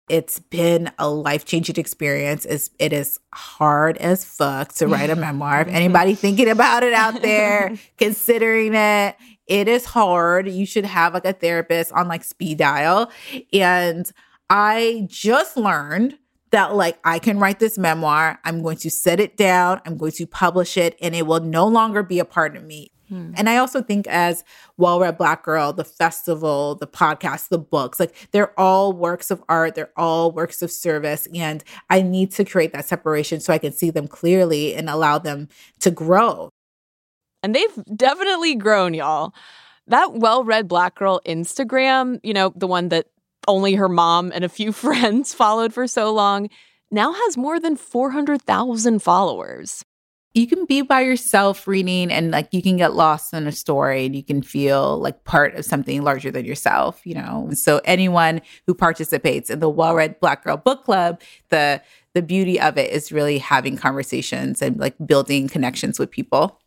it's 0.09 0.39
been 0.39 0.91
a 0.97 1.09
life 1.09 1.45
changing 1.45 1.77
experience. 1.77 2.45
It's, 2.45 2.71
it 2.79 2.91
is 2.91 3.19
hard 3.33 3.97
as 3.97 4.25
fuck 4.25 4.73
to 4.73 4.87
write 4.87 5.09
a 5.09 5.15
memoir. 5.17 5.61
If 5.61 5.67
anybody 5.67 6.15
thinking 6.15 6.49
about 6.49 6.83
it 6.83 6.93
out 6.93 7.21
there, 7.21 7.75
considering 7.97 8.73
it, 8.73 9.15
it 9.47 9.67
is 9.67 9.85
hard. 9.85 10.49
You 10.49 10.65
should 10.65 10.85
have 10.85 11.13
like 11.13 11.25
a 11.25 11.33
therapist 11.33 11.91
on 11.93 12.07
like 12.07 12.23
speed 12.23 12.57
dial. 12.57 13.11
And 13.53 14.09
I 14.49 15.05
just 15.07 15.55
learned 15.55 16.17
that 16.51 16.75
like 16.75 16.99
I 17.03 17.19
can 17.19 17.39
write 17.39 17.59
this 17.59 17.77
memoir. 17.77 18.39
I'm 18.43 18.61
going 18.63 18.77
to 18.77 18.89
set 18.89 19.19
it 19.19 19.37
down. 19.37 19.81
I'm 19.85 19.97
going 19.97 20.11
to 20.13 20.25
publish 20.25 20.77
it 20.77 20.97
and 21.01 21.15
it 21.15 21.27
will 21.27 21.41
no 21.41 21.67
longer 21.67 22.03
be 22.03 22.19
a 22.19 22.25
part 22.25 22.55
of 22.55 22.63
me. 22.63 22.91
Hmm. 23.09 23.31
And 23.35 23.49
I 23.49 23.57
also 23.57 23.81
think 23.81 24.07
as 24.07 24.43
Well 24.77 24.99
Read 24.99 25.17
Black 25.17 25.43
Girl, 25.43 25.73
the 25.73 25.83
festival, 25.83 26.75
the 26.75 26.87
podcast, 26.87 27.49
the 27.49 27.57
books, 27.57 27.99
like 27.99 28.15
they're 28.31 28.57
all 28.59 28.93
works 28.93 29.31
of 29.31 29.43
art, 29.49 29.75
they're 29.75 29.91
all 29.97 30.31
works 30.31 30.61
of 30.61 30.71
service. 30.71 31.27
And 31.33 31.63
I 31.89 32.03
need 32.03 32.31
to 32.33 32.45
create 32.45 32.71
that 32.73 32.85
separation 32.85 33.39
so 33.39 33.51
I 33.51 33.57
can 33.57 33.73
see 33.73 33.89
them 33.89 34.07
clearly 34.07 34.75
and 34.75 34.89
allow 34.89 35.17
them 35.17 35.49
to 35.79 35.89
grow. 35.89 36.49
And 37.41 37.55
they've 37.55 37.83
definitely 37.95 38.55
grown, 38.55 38.93
y'all. 38.93 39.33
That 39.87 40.13
Well 40.13 40.43
Read 40.43 40.67
Black 40.67 40.95
Girl 40.95 41.19
Instagram, 41.25 42.19
you 42.23 42.33
know, 42.33 42.53
the 42.55 42.67
one 42.67 42.89
that 42.89 43.07
only 43.47 43.73
her 43.73 43.89
mom 43.89 44.31
and 44.33 44.43
a 44.43 44.49
few 44.49 44.71
friends 44.73 45.33
followed 45.33 45.73
for 45.73 45.87
so 45.87 46.13
long, 46.13 46.49
now 46.91 47.13
has 47.13 47.37
more 47.37 47.59
than 47.59 47.75
400,000 47.75 49.01
followers 49.01 49.83
you 50.33 50.47
can 50.47 50.65
be 50.65 50.81
by 50.81 51.01
yourself 51.01 51.67
reading 51.67 52.11
and 52.11 52.31
like 52.31 52.49
you 52.51 52.61
can 52.61 52.77
get 52.77 52.93
lost 52.93 53.33
in 53.33 53.47
a 53.47 53.51
story 53.51 54.05
and 54.05 54.15
you 54.15 54.23
can 54.23 54.41
feel 54.41 54.99
like 54.99 55.23
part 55.23 55.55
of 55.55 55.65
something 55.65 56.03
larger 56.03 56.29
than 56.31 56.45
yourself, 56.45 57.01
you 57.05 57.15
know. 57.15 57.49
So 57.53 57.81
anyone 57.83 58.41
who 58.67 58.73
participates 58.73 59.49
in 59.49 59.59
the 59.59 59.69
well-read 59.69 60.19
Black 60.19 60.43
Girl 60.43 60.57
Book 60.57 60.83
Club, 60.83 61.21
the 61.49 61.59
the 61.59 61.81
the 62.15 62.21
beauty 62.23 62.59
of 62.59 62.77
it 62.77 62.91
is 62.91 63.11
really 63.11 63.37
having 63.37 63.77
conversations 63.77 64.61
and 64.61 64.79
like 64.79 64.95
building 65.05 65.47
connections 65.47 65.99
with 65.99 66.09
people. 66.09 66.59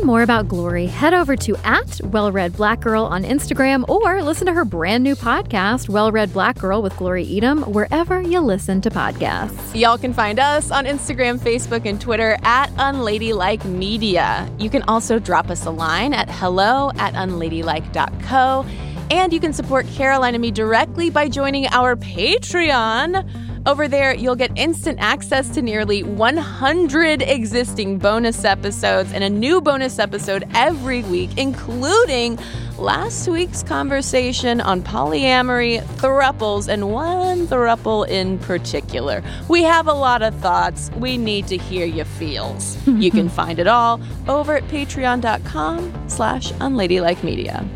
Learn 0.00 0.06
more 0.06 0.22
about 0.22 0.48
Glory, 0.48 0.86
head 0.86 1.12
over 1.12 1.36
to 1.36 1.56
at 1.64 2.00
Well 2.04 2.32
Read 2.32 2.54
Black 2.54 2.80
Girl 2.80 3.04
on 3.04 3.22
Instagram 3.22 3.86
or 3.88 4.22
listen 4.22 4.46
to 4.46 4.52
her 4.52 4.64
brand 4.64 5.04
new 5.04 5.14
podcast, 5.14 5.88
Well 5.88 6.10
Read 6.10 6.32
Black 6.32 6.58
Girl 6.58 6.80
with 6.80 6.96
Glory 6.96 7.26
Edim, 7.26 7.66
wherever 7.68 8.20
you 8.20 8.40
listen 8.40 8.80
to 8.82 8.90
podcasts. 8.90 9.78
Y'all 9.78 9.98
can 9.98 10.14
find 10.14 10.38
us 10.38 10.70
on 10.70 10.86
Instagram, 10.86 11.38
Facebook, 11.38 11.86
and 11.86 12.00
Twitter 12.00 12.38
at 12.42 12.70
Unladylike 12.78 13.64
Media. 13.66 14.50
You 14.58 14.70
can 14.70 14.82
also 14.84 15.18
drop 15.18 15.50
us 15.50 15.66
a 15.66 15.70
line 15.70 16.14
at 16.14 16.30
hello 16.30 16.90
at 16.96 17.12
unladylike.co. 17.14 18.64
And 19.10 19.32
you 19.32 19.40
can 19.40 19.52
support 19.52 19.86
Caroline 19.88 20.34
and 20.34 20.42
me 20.42 20.50
directly 20.50 21.10
by 21.10 21.28
joining 21.28 21.66
our 21.66 21.96
Patreon. 21.96 23.49
Over 23.66 23.88
there, 23.88 24.14
you'll 24.14 24.36
get 24.36 24.56
instant 24.56 24.98
access 25.00 25.50
to 25.50 25.60
nearly 25.60 26.02
100 26.02 27.20
existing 27.20 27.98
bonus 27.98 28.42
episodes 28.42 29.12
and 29.12 29.22
a 29.22 29.28
new 29.28 29.60
bonus 29.60 29.98
episode 29.98 30.48
every 30.54 31.02
week, 31.02 31.36
including 31.36 32.38
last 32.78 33.28
week's 33.28 33.62
conversation 33.62 34.62
on 34.62 34.80
polyamory, 34.82 35.82
thruples, 35.98 36.68
and 36.68 36.90
one 36.90 37.46
thruple 37.46 38.08
in 38.08 38.38
particular. 38.38 39.22
We 39.50 39.62
have 39.64 39.86
a 39.86 39.92
lot 39.92 40.22
of 40.22 40.34
thoughts. 40.36 40.90
We 40.96 41.18
need 41.18 41.46
to 41.48 41.58
hear 41.58 41.84
your 41.84 42.06
feels. 42.06 42.78
you 42.86 43.10
can 43.10 43.28
find 43.28 43.58
it 43.58 43.66
all 43.66 44.00
over 44.26 44.56
at 44.56 44.64
patreon.com 44.68 46.08
slash 46.08 46.50
unladylike 46.52 47.22
media. 47.22 47.68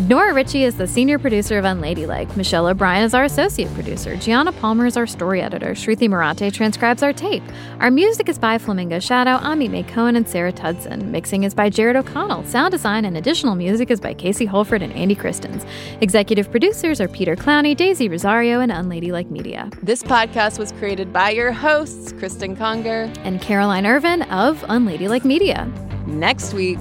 Nora 0.00 0.32
Ritchie 0.32 0.64
is 0.64 0.76
the 0.78 0.86
senior 0.86 1.18
producer 1.18 1.58
of 1.58 1.66
Unladylike. 1.66 2.34
Michelle 2.34 2.66
O'Brien 2.66 3.04
is 3.04 3.12
our 3.12 3.24
associate 3.24 3.72
producer. 3.74 4.16
Gianna 4.16 4.50
Palmer 4.50 4.86
is 4.86 4.96
our 4.96 5.06
story 5.06 5.42
editor. 5.42 5.72
Shruti 5.72 6.08
Marante 6.08 6.50
transcribes 6.50 7.02
our 7.02 7.12
tape. 7.12 7.42
Our 7.78 7.90
music 7.90 8.28
is 8.28 8.38
by 8.38 8.56
Flamingo 8.56 8.98
Shadow, 8.98 9.32
Ami 9.46 9.68
May 9.68 9.82
Cohen, 9.82 10.16
and 10.16 10.26
Sarah 10.26 10.52
Tudzin. 10.52 11.04
Mixing 11.08 11.44
is 11.44 11.54
by 11.54 11.68
Jared 11.68 11.96
O'Connell. 11.96 12.44
Sound 12.44 12.72
design 12.72 13.04
and 13.04 13.18
additional 13.18 13.54
music 13.54 13.90
is 13.90 14.00
by 14.00 14.14
Casey 14.14 14.46
Holford 14.46 14.82
and 14.82 14.94
Andy 14.94 15.14
Christens. 15.14 15.66
Executive 16.00 16.50
producers 16.50 16.98
are 16.98 17.08
Peter 17.08 17.36
Clowney, 17.36 17.76
Daisy 17.76 18.08
Rosario, 18.08 18.60
and 18.60 18.72
Unladylike 18.72 19.30
Media. 19.30 19.70
This 19.82 20.02
podcast 20.02 20.58
was 20.58 20.72
created 20.72 21.12
by 21.12 21.30
your 21.30 21.52
hosts, 21.52 22.12
Cristen 22.12 22.56
Conger 22.56 23.12
and 23.24 23.42
Caroline 23.42 23.86
Ervin 23.86 24.22
of 24.22 24.62
Unladylike 24.62 25.26
Media. 25.26 25.70
Next 26.06 26.54
week, 26.54 26.80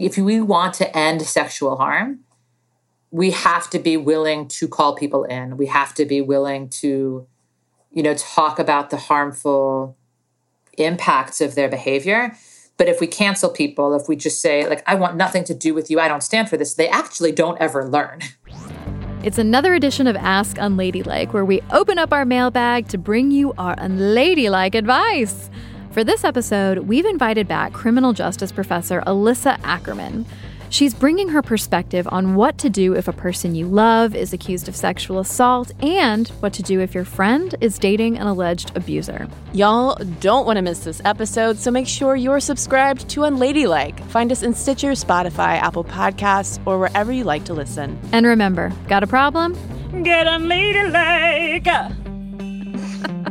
if 0.00 0.16
we 0.16 0.40
want 0.40 0.72
to 0.74 0.96
end 0.96 1.20
sexual 1.22 1.76
harm, 1.76 2.20
we 3.10 3.32
have 3.32 3.68
to 3.68 3.78
be 3.78 3.98
willing 3.98 4.48
to 4.48 4.66
call 4.66 4.96
people 4.96 5.24
in. 5.24 5.58
We 5.58 5.66
have 5.66 5.94
to 5.96 6.06
be 6.06 6.22
willing 6.22 6.70
to, 6.80 7.26
you 7.90 8.02
know, 8.02 8.14
talk 8.14 8.58
about 8.58 8.88
the 8.88 8.96
harmful 8.96 9.98
impacts 10.78 11.42
of 11.42 11.54
their 11.54 11.68
behavior. 11.68 12.34
But 12.78 12.88
if 12.88 12.98
we 12.98 13.06
cancel 13.06 13.50
people, 13.50 13.94
if 13.94 14.08
we 14.08 14.16
just 14.16 14.40
say, 14.40 14.66
like, 14.66 14.82
I 14.86 14.94
want 14.94 15.16
nothing 15.16 15.44
to 15.44 15.54
do 15.54 15.74
with 15.74 15.90
you, 15.90 16.00
I 16.00 16.08
don't 16.08 16.22
stand 16.22 16.48
for 16.48 16.56
this, 16.56 16.74
they 16.74 16.88
actually 16.88 17.32
don't 17.32 17.60
ever 17.60 17.86
learn. 17.86 18.20
It's 19.22 19.36
another 19.36 19.74
edition 19.74 20.06
of 20.06 20.16
Ask 20.16 20.56
Unladylike, 20.56 21.34
where 21.34 21.44
we 21.44 21.60
open 21.72 21.98
up 21.98 22.10
our 22.10 22.24
mailbag 22.24 22.88
to 22.88 22.96
bring 22.96 23.30
you 23.30 23.52
our 23.58 23.76
unladylike 23.76 24.74
advice. 24.74 25.50
For 25.92 26.04
this 26.04 26.22
episode, 26.22 26.78
we've 26.78 27.04
invited 27.04 27.48
back 27.48 27.72
criminal 27.72 28.12
justice 28.12 28.52
professor 28.52 29.00
Alissa 29.08 29.58
Ackerman. 29.64 30.24
She's 30.68 30.94
bringing 30.94 31.30
her 31.30 31.42
perspective 31.42 32.06
on 32.12 32.36
what 32.36 32.58
to 32.58 32.70
do 32.70 32.94
if 32.94 33.08
a 33.08 33.12
person 33.12 33.56
you 33.56 33.66
love 33.66 34.14
is 34.14 34.32
accused 34.32 34.68
of 34.68 34.76
sexual 34.76 35.18
assault 35.18 35.72
and 35.82 36.28
what 36.38 36.52
to 36.52 36.62
do 36.62 36.78
if 36.80 36.94
your 36.94 37.04
friend 37.04 37.56
is 37.60 37.76
dating 37.76 38.18
an 38.18 38.28
alleged 38.28 38.76
abuser. 38.76 39.26
Y'all 39.52 39.96
don't 40.20 40.46
want 40.46 40.58
to 40.58 40.62
miss 40.62 40.84
this 40.84 41.02
episode, 41.04 41.58
so 41.58 41.72
make 41.72 41.88
sure 41.88 42.14
you're 42.14 42.38
subscribed 42.38 43.08
to 43.08 43.24
Unladylike. 43.24 43.98
Find 44.10 44.30
us 44.30 44.44
in 44.44 44.54
Stitcher, 44.54 44.92
Spotify, 44.92 45.60
Apple 45.60 45.82
Podcasts, 45.82 46.64
or 46.68 46.78
wherever 46.78 47.10
you 47.10 47.24
like 47.24 47.44
to 47.46 47.52
listen. 47.52 47.98
And 48.12 48.24
remember, 48.24 48.72
got 48.86 49.02
a 49.02 49.08
problem? 49.08 49.54
Get 50.04 50.28
unladylike! 50.28 51.96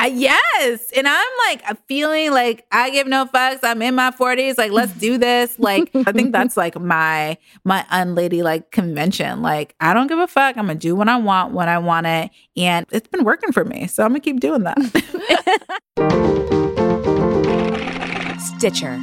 I, 0.00 0.06
yes. 0.06 0.90
And 0.96 1.06
I'm 1.06 1.28
like 1.46 1.62
feeling 1.86 2.30
like 2.30 2.66
I 2.72 2.88
give 2.90 3.06
no 3.06 3.26
fucks. 3.26 3.58
I'm 3.62 3.82
in 3.82 3.94
my 3.94 4.10
40s. 4.10 4.56
Like, 4.56 4.72
let's 4.72 4.92
do 4.94 5.18
this. 5.18 5.58
Like, 5.58 5.90
I 5.94 6.12
think 6.12 6.32
that's 6.32 6.56
like 6.56 6.80
my 6.80 7.36
my 7.64 7.84
unladylike 7.90 8.70
convention. 8.70 9.42
Like, 9.42 9.74
I 9.78 9.92
don't 9.92 10.06
give 10.06 10.18
a 10.18 10.26
fuck. 10.26 10.56
I'm 10.56 10.66
gonna 10.66 10.78
do 10.78 10.96
what 10.96 11.08
I 11.08 11.18
want 11.18 11.52
when 11.52 11.68
I 11.68 11.78
want 11.78 12.06
it. 12.06 12.30
And 12.56 12.86
it's 12.90 13.08
been 13.08 13.24
working 13.24 13.52
for 13.52 13.64
me. 13.64 13.86
So 13.88 14.02
I'm 14.02 14.10
gonna 14.10 14.20
keep 14.20 14.40
doing 14.40 14.64
that. 14.64 14.78
Stitcher. 18.56 18.98